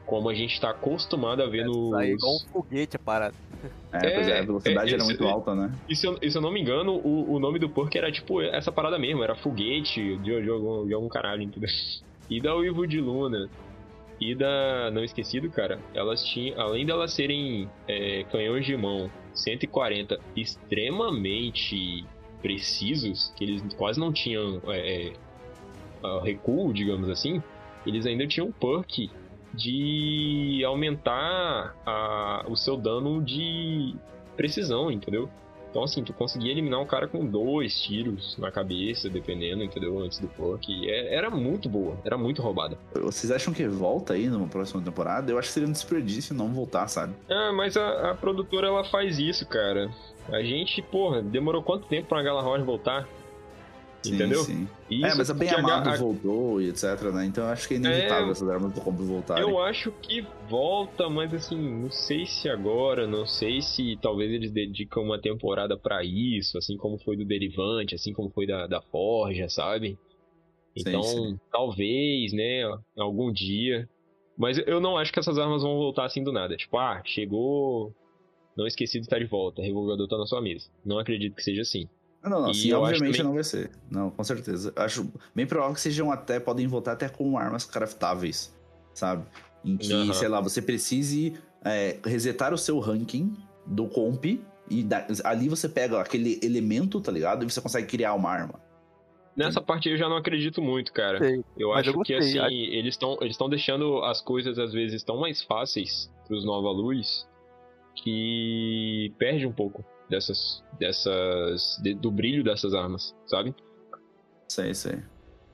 [0.05, 1.93] como a gente tá acostumado a ver nos.
[1.93, 3.33] Aí igual um foguete a parada.
[3.93, 5.71] É, pois é, a É, velocidade é, era muito alta, né?
[5.87, 8.41] E se, eu, se eu não me engano, o, o nome do perk era tipo
[8.41, 11.69] essa parada mesmo, era foguete de, de, algum, de algum caralho, entendeu?
[12.31, 13.49] E da Uivo de Luna
[14.19, 20.17] e da Não Esquecido, cara, elas tinham, além delas serem é, canhões de mão 140
[20.35, 22.05] extremamente
[22.41, 27.43] precisos, que eles quase não tinham é, é, recuo, digamos assim,
[27.85, 29.09] eles ainda tinham um perk
[29.53, 33.93] de aumentar a- o seu dano de
[34.37, 35.29] precisão, entendeu?
[35.71, 39.97] Então, assim, tu conseguia eliminar um cara com dois tiros na cabeça, dependendo, entendeu?
[39.99, 40.29] Antes do.
[40.67, 42.77] E é- era muito boa, era muito roubada.
[42.93, 45.31] Vocês acham que volta aí numa próxima temporada?
[45.31, 47.13] Eu acho que seria um desperdício não voltar, sabe?
[47.29, 49.89] Ah, mas a, a produtora ela faz isso, cara.
[50.29, 53.07] A gente, porra, demorou quanto tempo pra Galahorn voltar?
[54.03, 54.43] Sim, Entendeu?
[54.43, 54.67] Sim.
[54.89, 56.83] É, isso mas a Bem Amado a- voltou e etc,
[57.13, 57.25] né?
[57.25, 59.43] Então eu acho que é inevitável É, essas armas do combo voltarem.
[59.43, 64.51] Eu acho que volta, mas assim, não sei se agora, não sei se talvez eles
[64.51, 68.81] dedicam uma temporada pra isso, assim como foi do Derivante, assim como foi da, da
[68.81, 69.97] Forja, sabe?
[70.75, 71.37] Então, sim.
[71.51, 72.63] talvez, né,
[72.97, 73.87] algum dia.
[74.37, 76.55] Mas eu não acho que essas armas vão voltar assim do nada.
[76.57, 77.93] Tipo, ah, chegou.
[78.57, 80.67] Não esquecido está de volta, revolvedor tá na sua mesa.
[80.83, 81.87] Não acredito que seja assim.
[82.23, 83.71] Ah, Não, não, E sim, obviamente também- não vai ser.
[83.89, 84.71] Não, com certeza.
[84.75, 88.55] Acho bem provável que sejam até, podem voltar até com armas craftáveis,
[88.93, 89.25] sabe?
[89.65, 90.13] Em que, Aham.
[90.13, 93.35] sei lá, você precise é, resetar o seu ranking
[93.67, 94.25] do comp
[94.69, 97.43] e da- ali você pega aquele elemento, tá ligado?
[97.45, 98.59] E você consegue criar uma arma.
[99.35, 101.19] Nessa parte eu já não acredito muito, cara.
[101.19, 101.43] Sei.
[101.57, 105.03] Eu acho eu que assim, acho- eles estão eles estão deixando as coisas às vezes
[105.03, 107.27] tão mais fáceis pros Nova Luz
[107.95, 113.55] que perde um pouco dessas dessas de- do brilho dessas armas, sabe?
[114.47, 114.99] Sei, sei.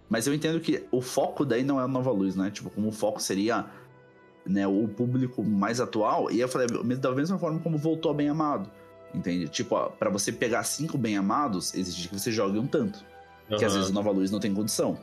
[0.10, 2.50] Mas eu entendo que o foco daí não é a Nova Luz, né?
[2.50, 3.66] Tipo, como o foco seria
[4.46, 6.32] né, o público mais atual.
[6.32, 6.68] E eu falei,
[6.98, 8.72] da mesma forma como voltou a Bem Amado.
[9.14, 9.48] Entende?
[9.50, 13.04] Tipo, ó, pra você pegar cinco Bem Amados, exige que você jogue um tanto.
[13.58, 14.98] Que às vezes o Nova Luz não tem condição.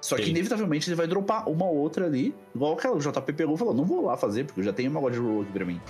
[0.00, 0.30] Só que Sim.
[0.30, 2.34] inevitavelmente ele vai dropar uma ou outra ali.
[2.54, 4.90] Igual aquela o JP pegou e falou: não vou lá fazer, porque eu já tenho
[4.90, 5.80] uma God Roll aqui pra mim.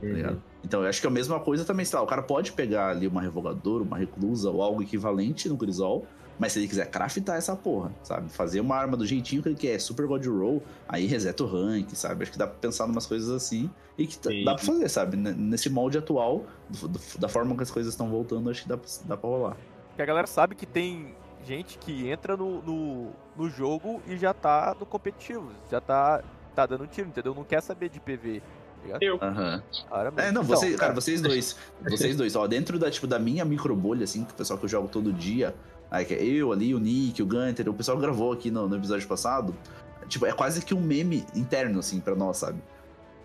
[0.00, 0.12] Tá Uhum.
[0.12, 0.42] ligado?
[0.64, 2.88] Então eu acho que é a mesma coisa também, sei lá, o cara pode pegar
[2.90, 6.04] ali uma revogadora, uma reclusa ou algo equivalente no Grisol,
[6.38, 8.28] mas se ele quiser craftar essa porra, sabe?
[8.30, 11.88] Fazer uma arma do jeitinho que ele quer, super God Roll, aí reseta o rank,
[11.94, 12.24] sabe?
[12.24, 14.44] Acho que dá pra pensar em umas coisas assim e que Sim.
[14.44, 15.16] dá pra fazer, sabe?
[15.16, 18.76] Nesse molde atual, do- do- da forma que as coisas estão voltando, acho que dá,
[18.76, 19.56] pra- dá pra rolar.
[19.88, 21.14] Porque a galera sabe que tem
[21.46, 26.22] gente que entra no, no, no jogo e já tá no competitivo, já tá,
[26.54, 27.34] tá dando tiro, entendeu?
[27.34, 28.42] Não quer saber de PV.
[28.86, 29.02] Ligado?
[29.02, 29.18] Eu.
[29.20, 29.62] Aham.
[29.88, 30.26] Claramente.
[30.26, 31.56] É, não, Então, você, cara, vocês dois.
[31.88, 34.68] Vocês dois, ó, dentro da, tipo, da minha microbolha, assim, que o pessoal que eu
[34.68, 35.54] jogo todo dia,
[35.90, 38.76] aí, que é eu ali, o Nick, o Gunter, o pessoal gravou aqui no, no
[38.76, 39.54] episódio passado,
[40.08, 42.60] tipo, é quase que um meme interno, assim, pra nós, sabe?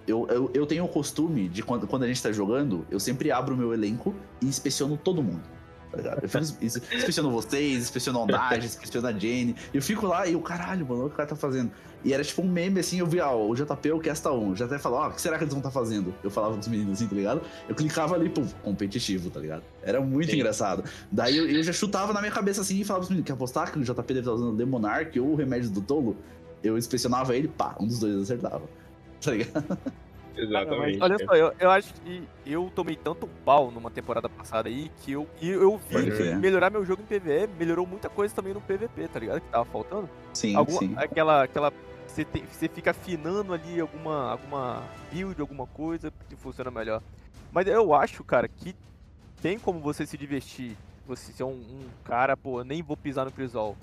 [0.08, 3.32] Eu, eu, eu tenho o costume de quando, quando a gente tá jogando, eu sempre
[3.32, 5.44] abro o meu elenco e inspeciono todo mundo.
[5.92, 6.20] Tá ligado?
[6.24, 9.56] Eu fico ins- inspeciono vocês, inspeciono a Ondage, inspeciono a Jane.
[9.74, 11.70] Eu fico lá e o caralho, mano, o que o cara tá fazendo.
[12.04, 14.56] E era tipo um meme assim, eu vi, ó, o JP é o Casta 1.
[14.56, 16.16] Já até falou, ó, o que será que eles vão estar fazendo?
[16.24, 17.42] Eu falava com os meninos assim, tá ligado?
[17.68, 19.64] Eu clicava ali, pô, competitivo, tá ligado?
[19.84, 20.38] Era muito Sim.
[20.38, 20.84] engraçado.
[21.12, 23.72] Daí eu, eu já chutava na minha cabeça assim e falava pros meninos, quer apostar
[23.72, 26.16] que o JP deve estar usando o Demonarch ou o Remédio do Tolo?
[26.64, 28.64] Eu inspecionava ele, pá, um dos dois acertava.
[29.24, 29.78] Tá ligado?
[30.34, 31.02] Cara, Exatamente.
[31.04, 35.12] olha só, eu, eu acho que eu tomei tanto pau numa temporada passada aí que
[35.12, 36.38] eu, e eu vi Pode que crer.
[36.38, 39.42] melhorar meu jogo em PVE melhorou muita coisa também no PVP, tá ligado?
[39.42, 40.10] Que tava faltando.
[40.34, 40.94] Sim, Alguma, sim.
[40.98, 41.44] Aquela.
[41.44, 41.74] aquela
[42.08, 47.02] você, tem- você fica afinando ali alguma, alguma build, alguma coisa que funciona melhor.
[47.52, 48.76] Mas eu acho, cara, que
[49.42, 50.76] tem como você se divertir.
[51.08, 53.76] Você ser um, um cara, pô, nem vou pisar no Crisol.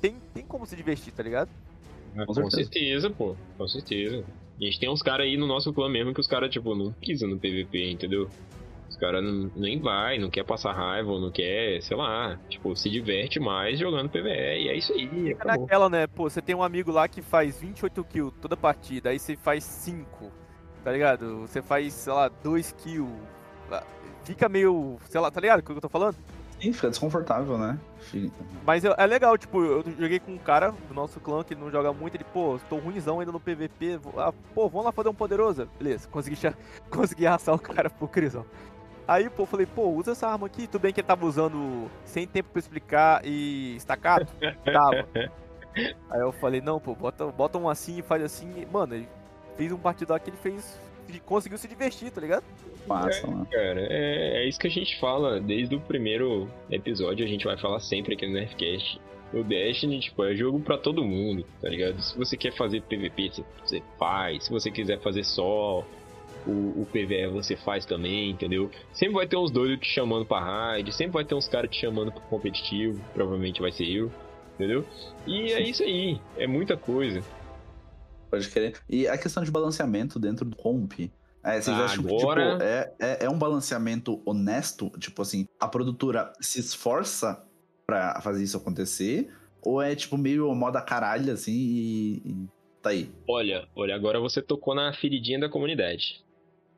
[0.00, 1.48] Tem, tem como se divertir, tá ligado?
[2.26, 3.10] Com, certeza.
[3.10, 3.36] pô.
[3.56, 4.24] Com certeza.
[4.60, 6.92] A gente tem uns caras aí no nosso clã mesmo que os caras, tipo, não
[6.92, 8.28] pisam no PVP, entendeu?
[8.90, 9.24] Os caras
[9.56, 14.10] nem vai, não quer passar raiva, não quer, sei lá, tipo, se diverte mais jogando
[14.10, 14.28] PVE.
[14.28, 16.06] E é isso aí, É naquela, né?
[16.06, 19.64] Pô, você tem um amigo lá que faz 28 kills toda partida, aí você faz
[19.64, 20.30] 5,
[20.84, 21.40] tá ligado?
[21.40, 23.10] Você faz, sei lá, 2 kills.
[24.24, 26.16] Fica meio, sei lá, tá ligado o que eu tô falando?
[26.60, 27.78] Sim, fica desconfortável, né?
[28.00, 28.34] Fica-
[28.66, 31.60] Mas é é legal, tipo, eu joguei com um cara do nosso clã que ele
[31.60, 34.92] não joga muito, ele, pô, tô ruimzão ainda no PVP, vou- ah, pô, vamos lá
[34.92, 35.66] fazer um poderoso.
[35.78, 36.36] Beleza, consegui,
[36.90, 38.44] consegui arrastar o cara pro Crisão.
[39.08, 40.66] Aí, pô, falei, pô, usa essa arma aqui.
[40.68, 44.32] Tudo bem que ele tava usando sem tempo pra explicar e estacato?
[44.64, 45.08] Tava.
[46.10, 48.52] Aí eu falei, não, pô, bota, bota um assim e faz assim.
[48.62, 49.08] E, Mano, ele
[49.56, 50.78] fez um partido lá que ele fez
[51.18, 52.44] conseguiu se divertir, tá ligado?
[52.86, 53.46] Massa, É, mano.
[53.50, 57.56] Cara, é, é isso que a gente fala desde o primeiro episódio, a gente vai
[57.56, 59.00] falar sempre aqui no Nerfcast.
[59.32, 62.00] O Destiny, tipo, é jogo pra todo mundo, tá ligado?
[62.02, 64.44] Se você quer fazer PVP, você- você faz.
[64.44, 65.84] Se você quiser fazer só
[66.46, 66.50] o,
[66.82, 68.70] o PVE, você faz também, entendeu?
[68.92, 71.80] Sempre vai ter uns doidos te chamando pra raid, sempre vai ter uns caras te
[71.80, 74.10] chamando pro competitivo, provavelmente vai ser eu,
[74.54, 74.84] entendeu?
[75.26, 77.22] E é isso aí, é muita coisa.
[78.30, 78.80] Pode querer.
[78.88, 80.92] E a questão de balanceamento dentro do comp.
[81.42, 84.90] É, vocês Ah, acham que agora- tipo, é, é, é um balanceamento honesto?
[84.98, 87.42] Tipo assim, a produtora se esforça
[87.86, 89.32] pra fazer isso acontecer?
[89.62, 92.48] Ou é tipo meio moda caralho assim e, e
[92.82, 93.10] tá aí?
[93.28, 96.22] Olha, olha, agora você tocou na feridinha da comunidade.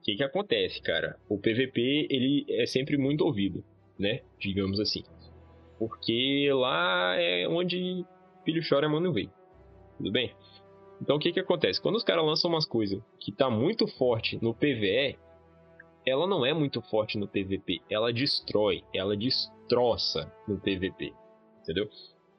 [0.00, 1.16] O que que acontece, cara?
[1.28, 3.64] O PVP, ele é sempre muito ouvido,
[3.98, 4.20] né?
[4.40, 5.02] Digamos assim.
[5.78, 8.04] Porque lá é onde
[8.44, 9.30] filho chora, mano vem.
[9.98, 10.32] Tudo bem?
[11.02, 11.82] Então o que que acontece?
[11.82, 15.18] Quando os caras lançam umas coisas que tá muito forte no PVE,
[16.06, 17.80] ela não é muito forte no PVP.
[17.90, 21.12] Ela destrói, ela destroça no PVP.
[21.60, 21.88] Entendeu?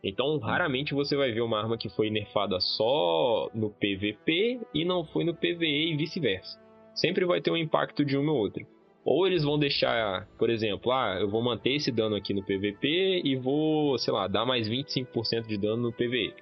[0.01, 5.05] Então, raramente você vai ver uma arma que foi nerfada só no PVP e não
[5.05, 6.57] foi no PVE e vice-versa.
[6.95, 8.65] Sempre vai ter um impacto de uma ou outra.
[9.03, 13.21] Ou eles vão deixar, por exemplo, ah, eu vou manter esse dano aqui no PVP
[13.25, 16.33] e vou, sei lá, dar mais 25% de dano no PVE.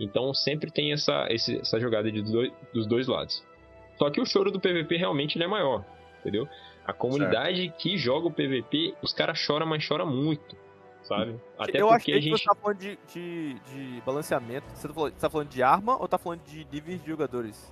[0.00, 3.44] Então sempre tem essa, esse- essa jogada de dois- dos dois lados.
[3.98, 5.84] Só que o choro do PVP realmente ele é maior,
[6.20, 6.48] entendeu?
[6.86, 10.56] A comunidade que joga o PVP, os caras choram, mas choram muito,
[11.02, 11.36] sabe?
[11.58, 12.38] Até eu porque achei a que gente.
[12.38, 14.66] você tá falando de, de, de balanceamento.
[14.74, 17.70] Você tá, falando, você tá falando de arma ou tá falando de níveis de jogadores?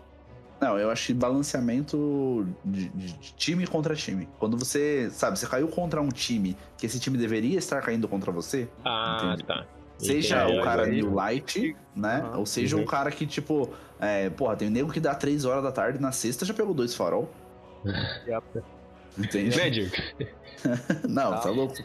[0.61, 4.29] Não, eu acho que balanceamento de, de- de time contra time.
[4.38, 8.31] Quando você, sabe, você caiu contra um time que esse time deveria estar caindo contra
[8.31, 9.45] você, Ah, Entendi.
[9.45, 9.64] tá.
[9.98, 10.61] Seja Entendi.
[10.61, 12.22] o cara aí- new light, né?
[12.24, 12.38] Aham.
[12.38, 12.82] Ou seja Uhum.
[12.82, 16.00] um cara que, tipo, é, porra, tem um nego que dá 3 horas da tarde
[16.00, 17.28] na sexta já pegou dois farol.
[19.18, 19.56] Entende?
[19.56, 19.90] Né, Diego?
[21.08, 21.38] Não, Tá.
[21.40, 21.74] tá louco.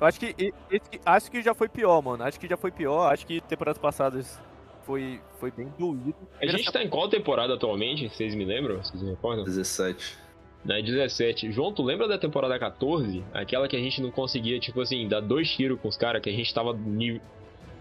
[0.00, 0.34] Eu acho que,
[0.70, 2.24] esse- acho que já foi pior, mano.
[2.24, 3.12] Acho que já foi pior.
[3.12, 4.36] Acho que temporadas passadas
[4.84, 6.14] foi, foi bem doído.
[6.40, 8.08] A gente tá em qual temporada atualmente?
[8.08, 8.82] Vocês me lembram?
[8.82, 9.44] Vocês me recordam?
[9.44, 10.18] 17.
[10.64, 11.50] Na 17.
[11.50, 13.24] João, tu lembra da temporada 14?
[13.34, 16.30] Aquela que a gente não conseguia, tipo assim, dar dois tiros com os caras, que
[16.30, 16.78] a gente tava.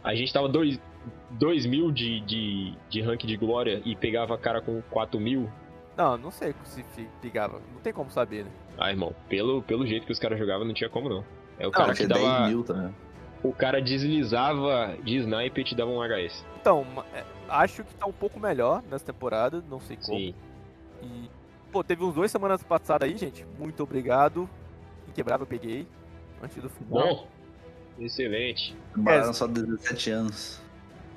[0.04, 0.80] A gente tava 2
[1.32, 5.50] dois mil de, de, de rank de glória e pegava cara com 4 mil.
[5.98, 7.62] Não, não sei se ligava.
[7.74, 8.52] Não tem como saber, né?
[8.78, 11.24] Ah, irmão, pelo, pelo jeito que os caras jogavam, não tinha como não.
[11.60, 12.48] É o Não, cara que que 10 dava.
[12.48, 12.92] mil, tá?
[13.44, 16.46] O cara deslizava de sniper e te dava um HS.
[16.60, 19.64] Então, é, acho que tá um pouco melhor nessa temporada.
[19.70, 20.18] Não sei como.
[20.18, 20.34] Sim.
[21.04, 21.30] E,
[21.72, 23.46] pô, teve uns duas semanas passadas aí, gente.
[23.58, 24.50] Muito obrigado.
[25.14, 25.88] Quebrava eu peguei.
[26.42, 27.08] Antes do final.
[27.08, 27.28] Bom.
[28.00, 28.76] Excelente.
[28.96, 30.60] Demoraram só 17 anos.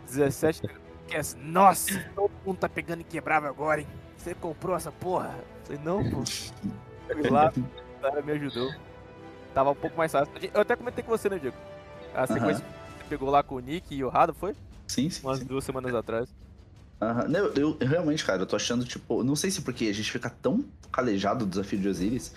[0.06, 0.62] 17.
[1.06, 3.86] que é- Nossa, todo mundo tá pegando em quebrável agora, hein?
[4.16, 5.34] Você comprou essa porra?
[5.38, 6.22] Eu Falei, não, pô.
[6.24, 8.72] Fui lá, o cara me ajudou.
[9.54, 10.32] Tava um pouco mais fácil.
[10.52, 11.56] Eu até comentei com você, né, Diego?
[12.14, 14.54] A sequência que você pegou lá com o Nick e o Rado, foi?
[14.88, 15.22] Sim, sim.
[15.26, 15.44] Umas sim.
[15.44, 16.28] duas semanas atrás.
[17.00, 17.28] Aham.
[17.28, 20.10] Não, eu, eu- realmente, cara, eu tô achando, tipo, não sei se porque a gente
[20.10, 22.32] fica tão calejado do desafio de Osiris.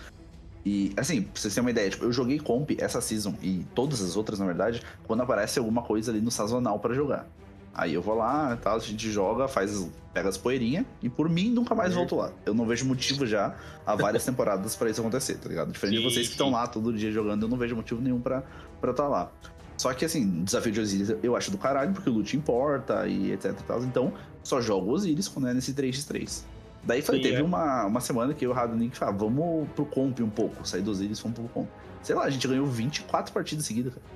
[0.66, 4.02] E, assim, pra vocês terem uma ideia, tipo, eu joguei comp essa season e todas
[4.02, 7.26] as outras, na verdade, quando aparece alguma coisa ali no sazonal pra jogar.
[7.72, 11.48] Aí eu vou lá, tal, a gente joga, faz, pega as poeirinhas e por mim
[11.48, 11.98] nunca mais Uhum.
[12.00, 12.32] volto lá.
[12.44, 13.54] Eu não vejo motivo já
[13.86, 15.70] há várias temporadas pra isso acontecer, tá ligado?
[15.70, 18.20] Diferente de Sim, vocês que estão lá todo dia jogando, eu não vejo motivo nenhum
[18.20, 18.42] pra
[18.82, 19.30] estar tá lá.
[19.78, 23.32] Só que assim, desafio de Osiris eu acho do caralho, porque o loot importa e
[23.32, 23.82] etc e tal.
[23.84, 24.12] Então,
[24.42, 26.42] só jogo Osiris quando é nesse 3x3.
[26.82, 27.44] Daí falei, Sim, teve é.
[27.44, 30.66] uma, uma semana que eu e o Radonick falei, ah, vamos pro comp um pouco.
[30.66, 31.68] Sair do Osiris, fomos pro comp.
[32.02, 34.06] Sei lá, a gente ganhou 24 partidas seguidas, cara.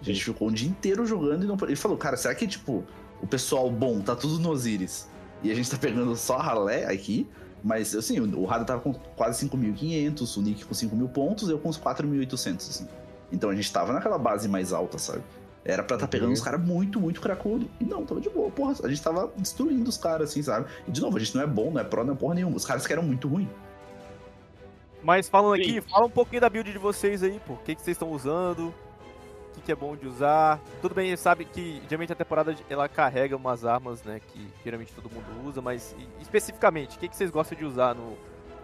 [0.00, 1.56] A gente ficou o dia inteiro jogando e não.
[1.62, 2.84] Ele falou, cara, será que, tipo,
[3.20, 5.08] o pessoal bom tá tudo no Osiris
[5.42, 7.26] e a gente tá pegando só ralé aqui?
[7.62, 11.68] Mas, assim, o Rada tava com quase 5.500, o Nick com 5.000 pontos, eu com
[11.68, 12.88] uns 4.800, assim.
[13.32, 15.22] Então a gente tava naquela base mais alta, sabe?
[15.64, 16.34] Era pra tá pegando Uhum.
[16.34, 17.68] os caras muito, muito cracudo.
[17.78, 18.50] E não, tava de boa.
[18.50, 20.66] Porra, a gente tava destruindo os caras, assim, sabe?
[20.86, 22.56] E de novo, a gente não é bom, não é pró, não é porra nenhuma.
[22.56, 23.48] Os caras que eram muito ruins.
[25.02, 25.78] Mas falando Sim.
[25.78, 27.54] aqui, fala um pouquinho da build de vocês aí, pô.
[27.54, 28.68] O que, que vocês estão usando?
[28.68, 30.60] O que, que é bom de usar?
[30.80, 34.20] Tudo bem, sabe que geralmente a temporada ela carrega umas armas, né?
[34.32, 38.16] Que geralmente todo mundo usa, mas especificamente, o que, que vocês gostam de usar no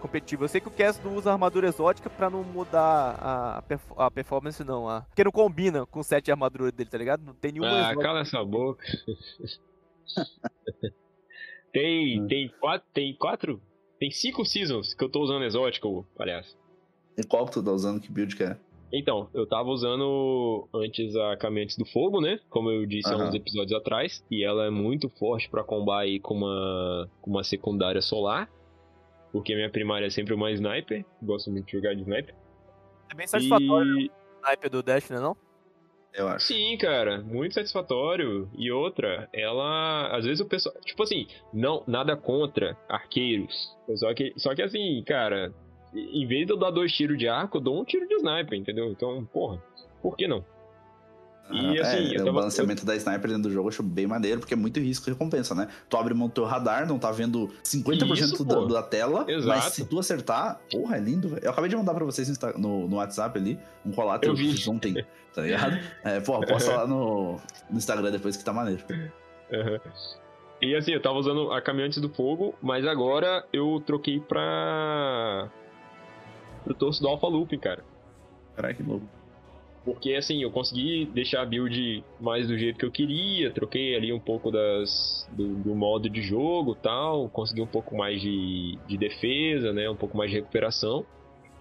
[0.07, 0.43] competitivo?
[0.43, 4.09] Eu sei que o Cass não usa armadura exótica pra não mudar a, perf- a
[4.11, 4.87] performance, não.
[4.89, 7.23] A, porque não combina com o set de armadura dele, tá ligado?
[7.25, 8.01] Não tem nenhuma Ah, exótica.
[8.03, 8.85] cala essa boca.
[11.73, 12.27] tem, Hum.
[12.27, 13.61] tem quatro, tem quatro,
[13.99, 16.55] tem cinco seasons que eu tô usando exótico, palhaço.
[17.17, 18.01] E qual que tu tá usando?
[18.01, 18.57] Que build que é?
[18.93, 22.39] Então, eu tava usando antes a Caminhantes do Fogo, né?
[22.49, 23.29] Como eu disse há Aham.
[23.29, 24.23] uns episódios atrás.
[24.29, 28.49] E ela é muito forte pra combar aí com uma, com uma secundária solar.
[29.35, 31.03] Porque minha primária é sempre uma sniper.
[31.21, 32.33] Gosto muito de jogar de sniper.
[33.11, 34.07] É bem satisfatório E...
[34.07, 35.35] o sniper do Dash, né não?
[36.13, 36.45] Eu acho.
[36.47, 38.49] Sim, cara, muito satisfatório.
[38.57, 40.15] E outra, ela.
[40.15, 40.73] Às vezes o pessoal.
[40.85, 43.75] Tipo assim, não, nada contra arqueiros.
[43.95, 45.53] Só que, só que assim, cara,
[45.93, 48.57] em vez de eu dar dois tiros de arco, eu dou um tiro de sniper,
[48.57, 48.89] entendeu?
[48.89, 49.61] Então, porra,
[50.01, 50.45] por que não?
[51.51, 53.83] E, Ah, assim, é, eu o tava- balanceamento da sniper dentro do jogo eu acho
[53.83, 55.67] bem maneiro, porque é muito risco e recompensa, né?
[55.87, 59.69] Tu abre do teu radar, não tá vendo 50% Isso, da, da tela, mas Exato.
[59.71, 61.43] se tu acertar, porra, é lindo, velho.
[61.43, 62.27] Eu acabei de mandar pra vocês
[62.57, 64.55] no, no- WhatsApp ali, um colado Eu vi.
[64.67, 65.05] ontem,
[65.35, 65.77] tá ligado?
[66.03, 67.33] É, porra, posta lá no,
[67.69, 68.83] no Instagram depois que tá maneiro.
[69.53, 69.79] Aham.
[70.61, 75.49] E assim, eu tava usando a Caminhantes do Fogo, mas agora eu troquei pra.
[76.63, 77.83] pro torso do Alpha Loop, cara.
[78.55, 79.05] Caralho, que louco.
[79.85, 84.11] Porque assim, eu consegui deixar a build mais do jeito que eu queria, troquei ali
[84.11, 88.97] um pouco das, do, do modo de jogo tal, consegui um pouco mais de, de
[88.97, 89.87] defesa, né?
[89.87, 91.05] Um pouco mais de recuperação.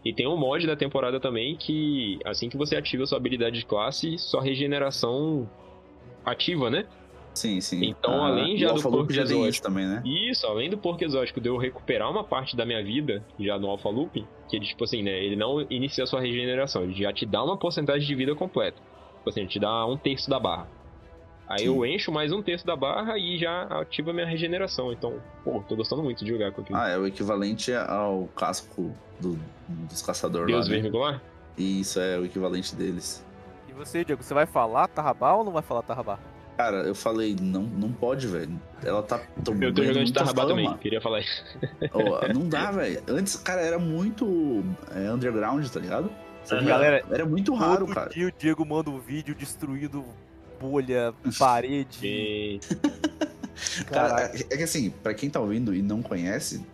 [0.03, 3.67] E tem um mod da temporada também que, assim que você ativa sua habilidade de
[3.67, 5.49] classe, sua regeneração
[6.25, 6.87] ativa, né?
[7.35, 7.85] Sim, sim.
[7.87, 9.51] Então, Ah, além já o do Alpha Loop corpo já tem exótico.
[9.51, 10.03] isso também, né?
[10.05, 13.69] Isso, além do porco exótico de eu recuperar uma parte da minha vida, já no
[13.69, 17.13] Alpha Loop, que ele, tipo assim, né, ele não inicia a sua regeneração, ele já
[17.13, 18.77] te dá uma porcentagem de vida completa.
[19.19, 20.69] Tipo assim, ele te dá um terço da barra.
[21.49, 21.67] Aí Sim.
[21.67, 24.93] eu encho mais um terço da barra e já ativa a minha regeneração.
[24.93, 26.79] Então, pô, tô gostando muito de jogar com aquilo.
[26.79, 30.81] Ah, é o equivalente ao casco do- dos caçadores Deus lá, né?
[30.81, 31.23] vermicular?
[31.59, 33.25] Isso é o equivalente deles.
[33.69, 36.19] E você, Diego, você vai falar Tarrabá ou não vai falar Tarrabá?
[36.57, 38.61] Cara, eu falei, não, não pode, velho.
[38.85, 41.45] Ela tá Eu tô jogando de Tarrabá também, queria falar isso.
[41.93, 43.03] Ó, não dá, velho.
[43.09, 44.65] Antes, cara, era muito
[44.95, 46.11] é, underground, tá ligado?
[46.49, 48.11] Via- Galera, era muito raro, Todo cara.
[48.11, 50.05] dia o Diego manda um vídeo destruindo
[50.61, 51.99] bolha, parede.
[52.07, 52.61] E...
[53.87, 56.65] Cara, é, é que assim, pra quem tá ouvindo e não conhece,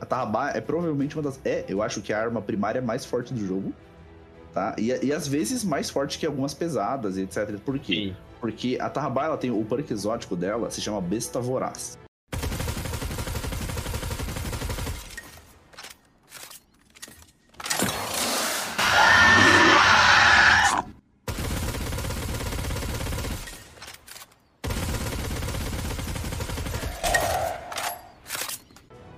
[0.00, 1.40] a Tarrabá é provavelmente uma das.
[1.44, 3.72] É, eu acho que é a arma primária mais forte do jogo.
[4.52, 4.74] Tá?
[4.78, 7.58] E, e às vezes mais forte que algumas pesadas e etc.
[7.58, 7.94] Por quê?
[7.94, 8.16] Sim.
[8.44, 11.98] Porque a Tarrabá, ela tem o perk exótico dela, se chama Besta Voraz.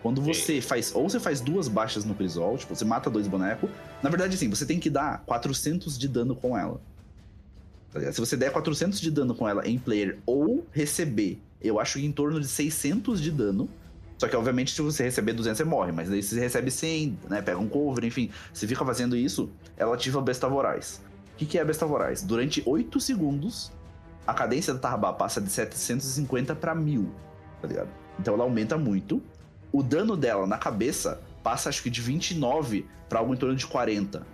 [0.00, 3.68] Quando você faz, ou você faz duas baixas no Crisol, tipo, você mata dois bonecos.
[4.00, 6.80] Na verdade, assim, você tem que dar 400 de dano com ela.
[7.92, 8.12] Tá?
[8.12, 12.06] Se você der 400 de dano com ela em player ou receber, eu acho que
[12.06, 13.68] em torno de 600 de dano.
[14.18, 15.92] Só que, obviamente, se você receber 200, você morre.
[15.92, 17.42] Mas daí você recebe 100, né?
[17.42, 18.30] Pega um cover, enfim.
[18.52, 21.02] Você fica fazendo isso, ela ativa a Besta Voraz.
[21.34, 22.22] O que, que é a Besta Voraz?
[22.22, 23.70] Durante 8 segundos,
[24.26, 27.10] a cadência da Tarrabá passa de 750 pra 1000,
[27.60, 27.88] tá ligado?
[28.18, 29.22] Então ela aumenta muito.
[29.70, 33.66] O dano dela na cabeça passa, acho que de 29 pra algo em torno de
[33.66, 34.26] 40.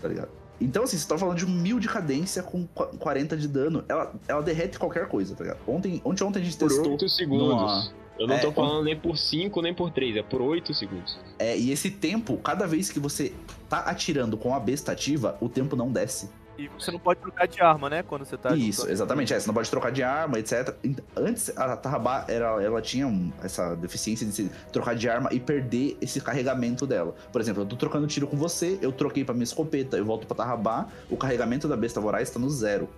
[0.00, 0.39] Tá ligado?
[0.60, 3.82] Então, assim, você tá falando de mil de cadência com qu- 40 de dano.
[3.88, 5.60] Ela, ela derrete qualquer coisa, tá ligado?
[5.66, 6.92] Ontem, ontem, ontem a gente Por testou.
[6.92, 7.48] 8 segundos.
[7.48, 10.74] numa- Eu não É, tô falando nem por 5, nem por 3, é por 8
[10.74, 11.18] segundos.
[11.38, 13.32] É, e esse tempo, cada vez que você
[13.66, 16.28] tá atirando com a besta ativa, o tempo não desce.
[16.58, 18.02] E você não pode trocar de arma, né?
[18.02, 18.54] Quando você tá.
[18.54, 19.32] Isso, exatamente.
[19.32, 20.74] É, você não pode trocar de arma, etc.
[21.16, 23.10] Antes, a Tarrabá, era, ela tinha
[23.42, 27.14] essa deficiência de se trocar de arma e perder esse carregamento dela.
[27.32, 30.26] Por exemplo, eu tô trocando tiro com você, eu troquei pra minha escopeta, eu volto
[30.26, 32.88] pra Tarrabá, o carregamento da besta voraz tá no zero.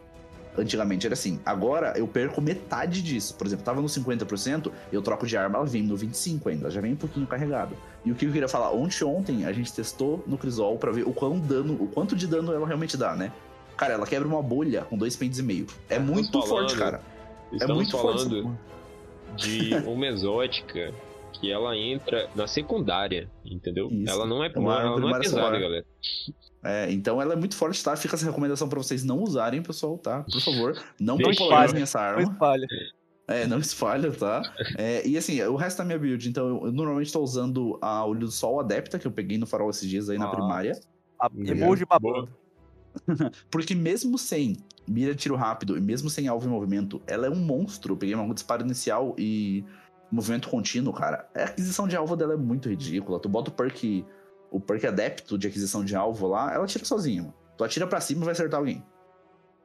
[0.57, 1.41] Antigamente era assim.
[1.47, 3.35] Agora eu perco metade disso.
[3.35, 6.71] Por exemplo, tava no 50%, eu troco de arma, ela vem no 25% ainda, ela
[6.71, 7.75] já vem um pouquinho carregada.
[8.05, 11.07] E o que eu queria falar, ontem ontem a gente testou no Crisol pra ver
[11.07, 13.33] o quão dano, o quanto de dano ela realmente dá, né?
[13.77, 15.67] Cara, ela quebra uma bolha com dois pentes e meio.
[15.89, 17.01] É muito falando- forte, cara.
[17.59, 18.25] É muito forte.
[18.25, 18.59] falando porra.
[19.37, 20.93] de uma exótica
[21.43, 23.89] que ela entra na secundária, entendeu?
[23.91, 24.11] Isso.
[24.13, 25.85] Ela não é, É uma ela não é primária pesada, galera.
[26.65, 27.97] É, então ela é muito forte, tá?
[27.97, 30.23] Fica essa recomendação pra vocês não usarem, pessoal, tá?
[30.23, 32.23] Por favor, não popularizem essa Não arma.
[32.23, 32.67] espalha.
[33.27, 34.43] É, não espalha, tá?
[34.79, 38.05] É, e assim, o resto da minha build, então eu, eu normalmente tô usando a
[38.07, 40.31] Olho do Sol Adepta, que eu peguei no farol esses dias aí na Ah.
[40.31, 40.81] primária.
[41.21, 42.29] A emoji babando.
[43.51, 44.57] Porque mesmo sem
[44.87, 47.95] mira de tiro rápido e mesmo sem alvo em movimento, ela é um monstro.
[47.95, 49.65] Eu peguei um disparo inicial e
[50.13, 51.29] movimento contínuo, cara.
[51.35, 53.19] A aquisição de alvo dela é muito ridícula.
[53.19, 54.05] Tu bota o perk,
[54.51, 57.35] o perk adepto de aquisição de alvo lá, ela tira sozinha, mano.
[57.57, 58.85] Tu atira pra cima e vai acertar alguém.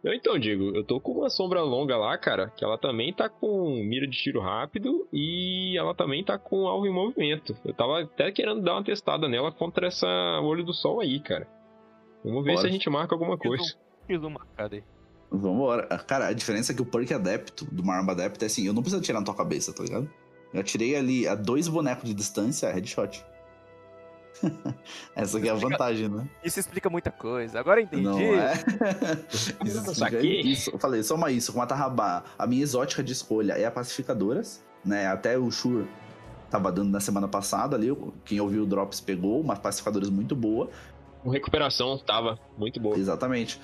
[0.04, 3.28] Eu então digo, eu tô com uma sombra longa lá, cara, que ela também tá
[3.28, 7.58] com mira de tiro rápido e ela também tá com alvo em movimento.
[7.66, 10.08] Eu tava até querendo dar uma testada nela contra essa
[10.42, 11.48] olho do sol aí, cara.
[12.24, 12.62] Vamos ver Bora.
[12.62, 13.76] se a gente marca alguma coisa.
[14.10, 14.84] Uma marcada aí.
[15.30, 15.86] Vambora.
[16.08, 18.74] Cara, a diferença é que o perk adepto, do uma arma adepto, é assim, eu
[18.74, 20.10] não preciso atirar na tua cabeça, tá ligado?
[20.54, 23.24] Eu atirei ali a dois bonecos de distância, headshot.
[25.16, 26.28] Essa aqui é a vantagem, né?
[26.44, 27.60] Isso explica muita coisa.
[27.60, 28.04] Agora eu entendi.
[28.04, 28.54] Não é?
[29.34, 30.42] Isso Não explica saquei.
[30.42, 30.70] isso.
[30.70, 32.24] Eu falei, soma isso, com a Tarrabá.
[32.38, 35.08] A minha exótica de escolha é a Pacificadoras, né?
[35.08, 35.88] Até o Shur
[36.50, 37.88] tava dando na semana passada ali.
[38.24, 40.70] Quem ouviu o Drops pegou, uma Pacificadoras muito boa.
[41.24, 42.96] Com recuperação tava muito boa.
[42.98, 43.60] Exatamente.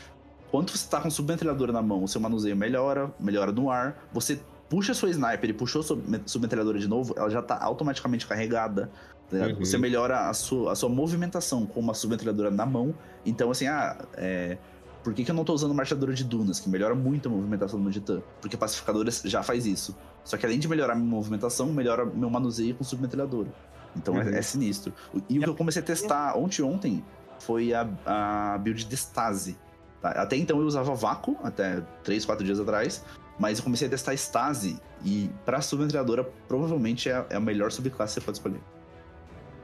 [0.49, 4.07] Quando você tá com submetralhadora na mão, o seu manuseio melhora, melhora no ar.
[4.11, 4.39] Você
[4.73, 8.25] puxa a sua sniper e puxou a sub- submetralhadora de novo, ela já tá automaticamente
[8.25, 8.89] carregada.
[9.29, 9.37] tá?
[9.37, 9.55] Uhum.
[9.59, 12.95] Você melhora a sua, a sua movimentação com uma submetralhadora na mão.
[13.23, 14.57] Então, assim, ah, é.
[15.03, 17.79] Por que, que eu não tô usando marchadora de dunas, que melhora muito a movimentação
[17.79, 18.21] do Titã?
[18.41, 19.95] Porque pacificadores já faz isso.
[20.23, 23.49] Só que além de melhorar minha movimentação, melhora meu manuseio com submetralhadora.
[23.95, 24.21] Então Uhum.
[24.21, 24.91] é, é sinistro.
[25.13, 27.03] O- E o que eu comecei a testar ontem ontem
[27.39, 29.55] foi a, a build de Stasi.
[30.01, 30.09] tá?
[30.11, 33.03] Até então eu usava vácuo, até 3, 4 dias atrás.
[33.39, 34.79] Mas eu comecei a testar Stasi.
[35.05, 38.61] E pra submetralhadora, provavelmente é a, é a melhor subclasse que você pode escolher.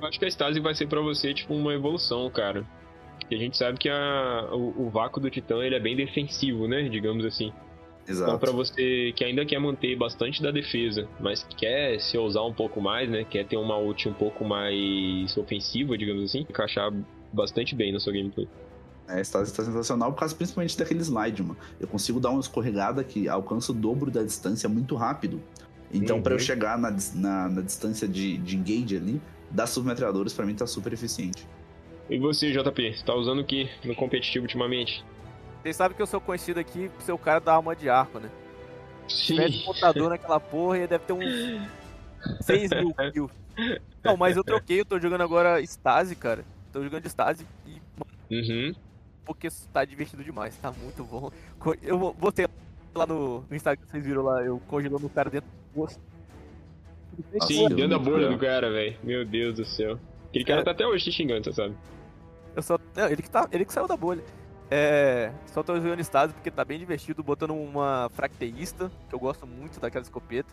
[0.02, 2.66] Eu acho que a Stasi vai ser pra você, tipo, uma evolução, cara.
[3.20, 6.68] Porque a gente sabe que a, o, o vácuo do Titã, ele é bem defensivo,
[6.68, 6.90] né?
[6.90, 7.54] Digamos assim.
[8.08, 8.32] Exato.
[8.32, 12.54] Então, pra você que ainda quer manter bastante da defesa, mas quer se ousar um
[12.54, 13.24] pouco mais, né?
[13.24, 16.92] Quer ter uma ult um pouco mais ofensiva, digamos assim, encaixar
[17.32, 18.48] bastante bem na sua gameplay.
[19.10, 21.58] É, Stasi está sensacional por causa principalmente daquele slide, mano.
[21.80, 25.42] Eu consigo dar uma escorregada que alcança o dobro da distância muito rápido.
[25.92, 26.22] Então, Uhum.
[26.22, 30.54] pra eu chegar na, na, na distância de, de engage ali, das submetralhadoras, pra mim
[30.54, 31.48] tá super eficiente.
[32.08, 35.04] E você, JP, você tá usando o que no competitivo ultimamente?
[35.64, 38.20] Vocês sabem que eu sou conhecido aqui por ser o cara da alma de arco,
[38.20, 38.30] né?
[39.08, 41.68] Se tivesse um contador naquela porra, deve ter uns
[42.42, 43.34] 6 mil kills.
[44.04, 46.46] Não, mas eu troquei, eu tô jogando agora Stasi, cara.
[46.72, 47.80] Tô jogando de Stasi e,
[48.32, 48.74] Uhum.
[49.34, 51.30] Porque tá divertido demais, tá muito bom.
[51.84, 52.48] Eu vou- botei
[52.96, 56.00] lá no, no Instagram, vocês viram lá, eu congelando o cara dentro do poço.
[57.46, 58.98] Sim, dentro da bolha do cara, velho.
[59.04, 60.00] Meu Deus do céu.
[60.30, 60.64] Aquele cara É.
[60.64, 61.76] tá até hoje te xingando, você sabe?
[62.56, 62.80] Eu só.
[62.96, 64.24] Não, ele que, tá, ele que saiu da bolha.
[64.72, 65.32] É.
[65.48, 69.80] Só tô jogando Stasi porque tá bem divertido, botando uma fracteísta, que eu gosto muito
[69.80, 70.52] daquela escopeta.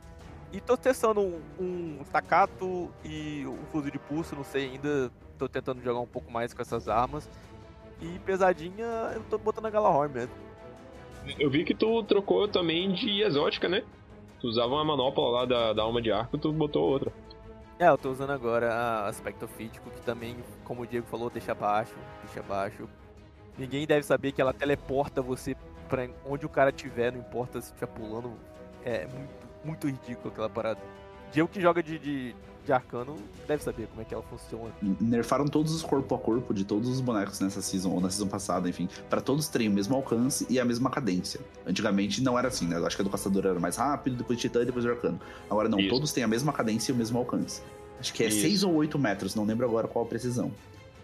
[0.53, 5.11] E tô testando um, um staccato e um fuzil de pulso, não sei ainda.
[5.39, 7.29] Tô tentando jogar um pouco mais com essas armas.
[8.01, 10.34] E pesadinha, eu tô botando a Galahorn mesmo.
[11.38, 13.82] Eu vi que tu trocou também de exótica, né?
[14.40, 17.12] Tu usava uma manopla lá da, da alma de arco, tu botou outra.
[17.78, 21.55] É, eu tô usando agora a aspecto físico, que também, como o Diego falou, deixa
[21.55, 21.94] baixo,
[22.24, 22.88] deixa baixo.
[23.59, 25.57] Ninguém deve saber que ela teleporta você
[25.88, 28.32] pra onde o cara tiver, não importa se estiver pulando.
[28.84, 29.30] É muito,
[29.64, 30.80] muito ridículo aquela parada.
[31.32, 32.36] Diego que joga de, de,
[32.67, 34.71] de arcano deve saber como é que ela funciona.
[35.01, 38.27] Nerfaram todos os corpo a corpo de todos os bonecos nessa season, ou na season
[38.27, 41.41] passada, enfim, pra todos terem o mesmo alcance e a mesma cadência.
[41.64, 42.77] Antigamente não era assim, né?
[42.77, 45.21] Eu acho que a do caçador era mais rápido, depois titã e depois o arcano.
[45.49, 45.89] Agora não, Isso.
[45.89, 47.62] todos têm a mesma cadência e o mesmo alcance.
[48.01, 48.41] Acho que é Isso.
[48.41, 50.51] 6 ou 8 metros, não lembro agora qual a precisão.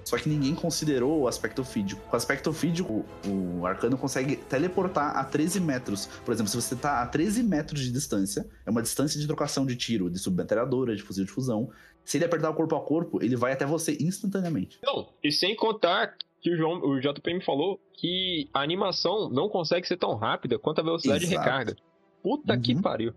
[0.05, 2.01] Só que ninguém considerou o aspecto físico.
[2.09, 6.07] Com o aspecto físico, o arcano consegue teleportar a 13 metros.
[6.25, 9.65] Por exemplo, se você tá a 13 metros de distância, é uma distância de trocação
[9.65, 11.71] de tiro, de submetralhadora, de fuzil de fusão.
[12.05, 14.79] Se ele apertar o corpo a corpo, ele vai até você instantaneamente.
[14.83, 19.49] Não, e sem contar que o, João, o JP me falou que a animação não
[19.49, 21.45] consegue ser tão rápida quanto a velocidade de Exato.
[21.49, 21.77] recarga.
[22.21, 22.83] Puta que Uhum.
[22.83, 23.15] pariu.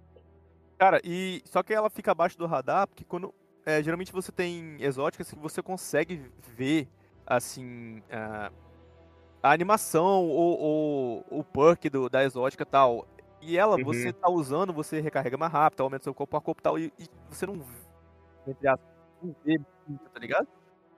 [0.78, 3.34] Cara, e só que ela fica abaixo do radar, porque quando.
[3.66, 6.22] É, geralmente você tem exóticas que você consegue
[6.55, 6.88] ver,
[7.26, 8.01] assim.
[8.11, 8.51] a-
[9.43, 13.07] a animação ou, ou o perk do, da exótica e tal.
[13.41, 13.84] E ela, Uhum.
[13.84, 16.80] você tá usando, você recarrega mais rápido, aumenta seu corpo a corpo e tal.
[16.80, 17.61] E, e você não.
[18.47, 18.88] Entre aspas,
[19.22, 20.47] não vê, muito, tá ligado?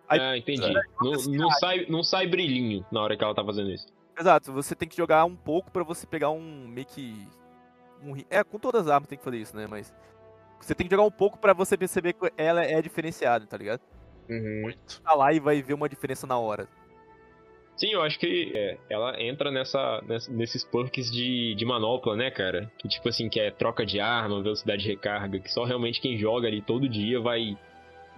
[0.07, 0.61] Aí- ah, entendi.
[1.01, 3.87] Não, não sai, não sai brilhinho na hora que ela tá fazendo isso.
[4.17, 7.27] Exato, você tem que jogar um pouco pra você pegar um meio que.
[8.01, 9.67] Um, é, com todas as armas tem que fazer isso, né?
[9.69, 9.93] Mas.
[10.59, 13.81] Você tem que jogar um pouco pra você perceber que ela é diferenciada, tá ligado?
[14.29, 14.73] Uhum.
[15.03, 16.67] Tá lá e vai ver uma diferença na hora.
[17.77, 22.31] Sim, eu acho que é, ela entra nessa, nessa- nesses perks de, de manopla, né,
[22.31, 22.71] cara?
[22.79, 26.17] Que tipo assim, que é troca de arma, velocidade de recarga, que só realmente quem
[26.17, 27.55] joga ali todo dia vai,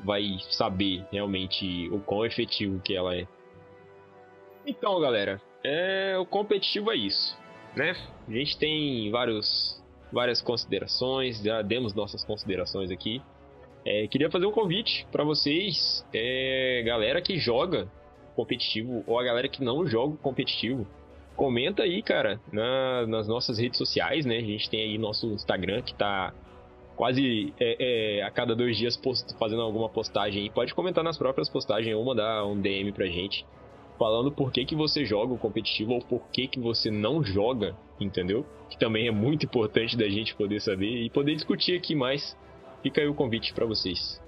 [0.03, 3.27] vai saber realmente o quão efetivo que ela é.
[4.65, 7.37] Então, galera, é, o competitivo é isso,
[7.75, 7.95] né?
[8.27, 9.78] A gente tem vários,
[10.11, 13.21] várias considerações, já demos nossas considerações aqui.
[13.85, 17.87] É, queria fazer um convite pra vocês, é, galera que joga
[18.35, 20.85] competitivo ou a galera que não joga competitivo,
[21.35, 24.37] comenta aí, cara, na- nas nossas redes sociais, né?
[24.37, 26.33] A gente tem aí nosso Instagram que tá
[26.95, 30.49] quase é, é, a cada dois dias post- fazendo alguma postagem aí.
[30.49, 33.45] Pode comentar nas próprias postagens ou mandar um DM pra gente.
[33.99, 37.75] Falando por que, que você joga o competitivo ou por que, que você não joga,
[37.99, 38.45] entendeu?
[38.69, 42.35] Que também é muito importante da gente poder saber e poder discutir aqui mais.
[42.81, 44.21] Fica aí o convite para vocês.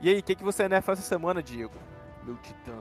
[0.00, 1.74] E aí, o que, que você nerfa essa semana, Diego?
[2.24, 2.78] Meu titã.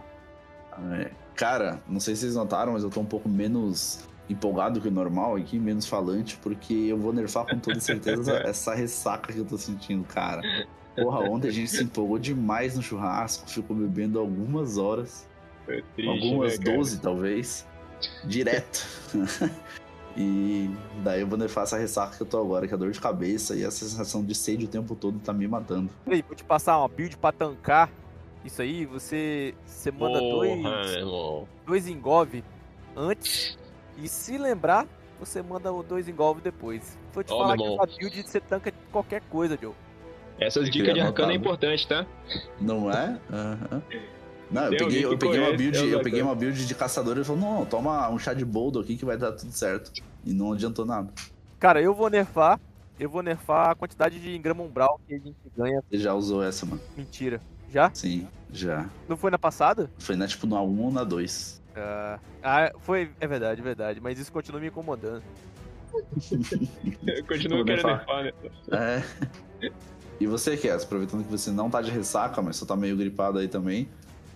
[0.93, 4.87] É, cara, não sei se vocês notaram, mas eu tô um pouco menos empolgado que
[4.87, 9.39] o normal aqui, menos falante, porque eu vou nerfar com toda certeza essa ressaca que
[9.39, 10.41] eu tô sentindo, cara.
[10.95, 15.27] Porra, ontem a gente se empolgou demais no churrasco, ficou bebendo algumas horas.
[15.65, 16.77] triste, algumas né, cara?
[16.77, 17.67] 12, talvez.
[18.25, 18.85] Direto.
[20.15, 20.69] e
[21.03, 22.99] daí eu vou nerfar essa ressaca que eu tô agora, que é a dor de
[22.99, 25.89] cabeça e essa sensação de sede o tempo todo tá me matando.
[26.05, 27.89] E aí, vou te passar uma build pra tancar
[28.45, 32.43] isso aí, você, você manda Porra, dois, dois engolve
[32.95, 33.57] antes
[33.97, 34.87] e se lembrar,
[35.19, 36.97] você manda o dois engolve depois.
[37.13, 39.73] Vou te Ó, falar que essa build você tanca qualquer coisa, Joe.
[40.39, 42.05] Essas dicas de arcano é importante, tá?
[42.59, 43.19] Não é?
[43.31, 43.83] Aham.
[44.51, 47.25] Não, eu peguei, eu peguei uma build, eu peguei uma build de caçador e ele
[47.25, 49.91] falou, não, toma um chá de boldo aqui que vai dar tudo certo.
[50.25, 51.11] E não adiantou nada.
[51.59, 52.59] Cara, eu vou nerfar,
[52.99, 55.81] eu vou nerfar a quantidade de engrama umbral que a gente ganha.
[55.89, 56.81] Você já usou essa, mano?
[56.95, 57.41] Mentira.
[57.69, 57.89] Já?
[57.93, 58.87] Sim, já.
[59.09, 59.89] Não foi na passada?
[59.97, 61.62] Foi na tipo na 1 ou na 2.
[61.75, 63.09] Ah, ah, foi.
[63.19, 63.99] É verdade, é verdade.
[64.01, 65.23] Mas isso continua me incomodando.
[67.07, 68.23] Eu continuo querendo nerfar.
[68.23, 69.01] nerfar, né?
[69.61, 69.71] É.
[70.19, 73.39] E você, Kess, aproveitando que você não tá de ressaca, mas só tá meio gripado
[73.39, 73.87] aí também.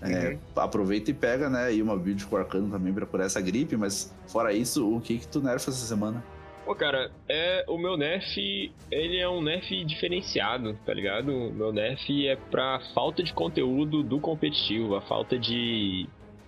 [0.01, 0.39] é, Uhum.
[0.57, 4.13] aproveita e pega, né, aí uma build com arcano também pra curar essa gripe, mas
[4.27, 6.23] fora isso, o que que tu nerfa essa semana?
[6.65, 11.31] Pô, cara, é, o meu nerf, ele é um nerf diferenciado, tá ligado?
[11.31, 16.07] O meu nerf é pra falta de conteúdo do competitivo, a falta de,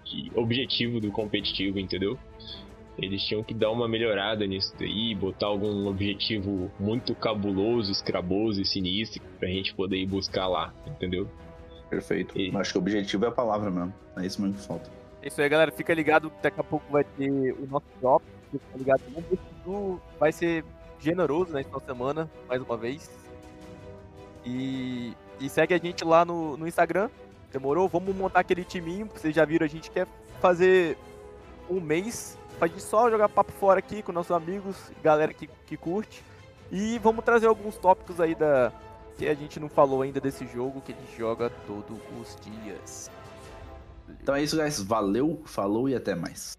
[0.10, 2.18] de objetivo do competitivo, entendeu?
[2.98, 8.66] Eles tinham que dar uma melhorada nisso daí, botar algum objetivo muito cabuloso, escraboso e
[8.66, 11.30] sinistro pra gente poder ir buscar lá, entendeu?
[11.90, 12.38] Perfeito.
[12.38, 13.94] E- Acho que o objetivo é a palavra mesmo.
[14.18, 14.90] É isso mesmo que falta.
[15.22, 15.72] É isso aí, galera.
[15.72, 18.24] Fica ligado que daqui a pouco vai ter o nosso drop.
[18.52, 19.02] Fica ligado.
[20.20, 20.66] Vai ser
[21.00, 23.10] generoso nessa semana, mais uma vez.
[24.46, 27.10] E, e segue a gente lá no, no Instagram.
[27.52, 27.88] Demorou?
[27.88, 29.08] Vamos montar aquele timinho.
[29.08, 30.08] Vocês já viram, a gente quer
[30.40, 30.98] fazer
[31.70, 35.78] um mês pra gente só jogar papo fora aqui com nossos amigos, galera que, que
[35.78, 36.24] curte.
[36.72, 38.72] E vamos trazer alguns tópicos aí da
[39.18, 43.12] que a gente não falou ainda desse jogo que a gente joga todos os dias.
[44.22, 44.82] Então é isso, guys.
[44.82, 46.58] Valeu, falou e até mais.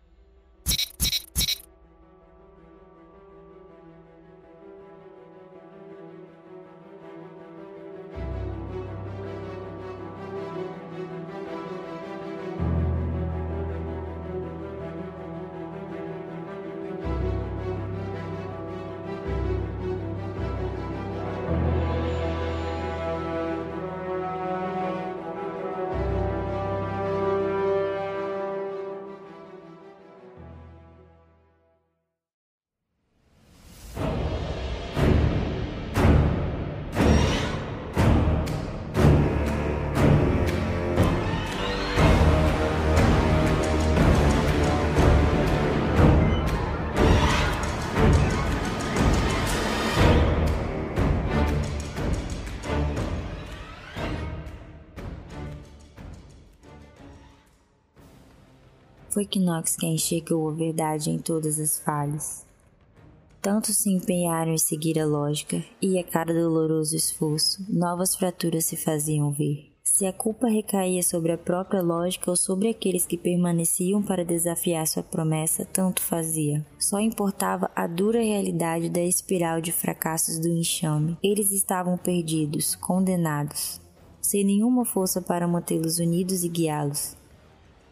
[59.21, 62.47] Foi Knox quem enxergou a verdade em todas as falhas.
[63.43, 68.79] Tanto se empenharam em seguir a lógica, e a cada doloroso esforço, novas fraturas se
[68.79, 69.71] faziam ver.
[69.85, 74.87] Se a culpa recaía sobre a própria lógica ou sobre aqueles que permaneciam para desafiar
[74.87, 76.65] sua promessa, tanto fazia.
[76.79, 81.19] Só importava a dura realidade da espiral de fracassos do enxame.
[81.23, 83.83] Eles estavam perdidos, condenados,
[84.19, 87.20] sem nenhuma força para mantê-los unidos e guiá-los.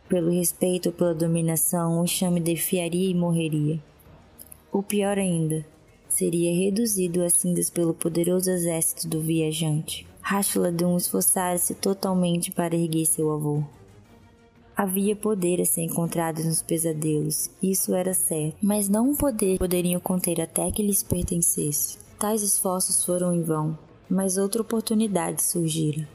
[0.08, 3.78] Pelo respeito ou pela dominação, o enxame defiaria e morreria.
[4.72, 5.66] O pior ainda,
[6.08, 10.06] seria reduzido a cinzas pelo poderoso exército do viajante.
[10.20, 13.62] Rashladun esforçara-se totalmente para erguer seu avô.
[14.76, 20.00] Havia poder a ser encontrado nos pesadelos, isso era certo, mas não um poder poderiam
[20.00, 21.98] conter até que lhes pertencesse.
[22.18, 23.78] Tais esforços foram em vão,
[24.08, 26.08] mas outra oportunidade surgira.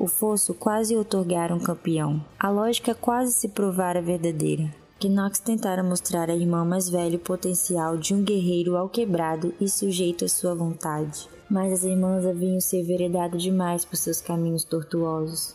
[0.00, 2.24] O fosso quase otorgara um campeão.
[2.38, 4.74] A lógica quase se provara verdadeira.
[4.98, 10.24] Knox tentara mostrar à irmã mais velha o potencial de um guerreiro alquebrado e sujeito
[10.24, 11.28] à sua vontade.
[11.50, 15.54] Mas as irmãs haviam se enveredado demais por seus caminhos tortuosos.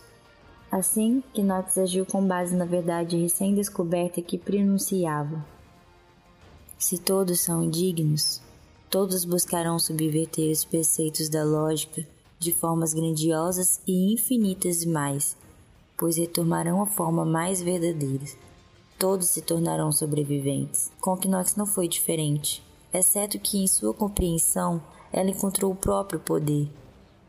[0.72, 5.44] Assim, Knox agiu com base na verdade recém-descoberta que pronunciava.
[6.78, 8.44] Se todos são indignos,
[8.92, 12.06] todos buscarão subverter os preceitos da lógica
[12.40, 15.36] de formas grandiosas e infinitas demais,
[15.98, 18.26] pois retomarão a forma mais verdadeira.
[18.98, 20.92] Todos se tornarão sobreviventes.
[21.02, 22.64] Com Knox não foi diferente,
[22.94, 24.82] exceto que em sua compreensão
[25.12, 26.70] ela encontrou o próprio poder.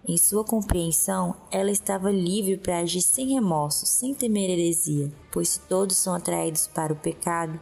[0.08, 5.60] Em sua compreensão, ela estava livre para agir sem remorso, sem temer heresia, pois se
[5.60, 7.60] todos são atraídos para o pecado,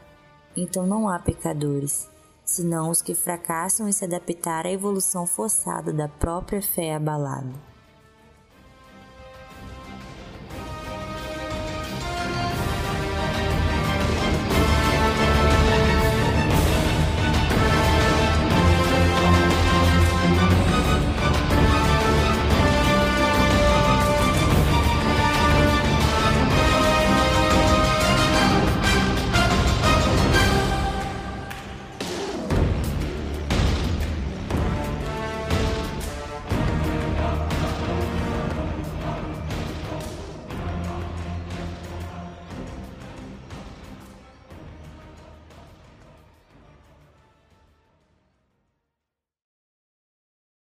[0.54, 2.06] então não há pecadores,
[2.44, 7.73] senão os que fracassam em se adaptar à evolução forçada da própria fé abalada.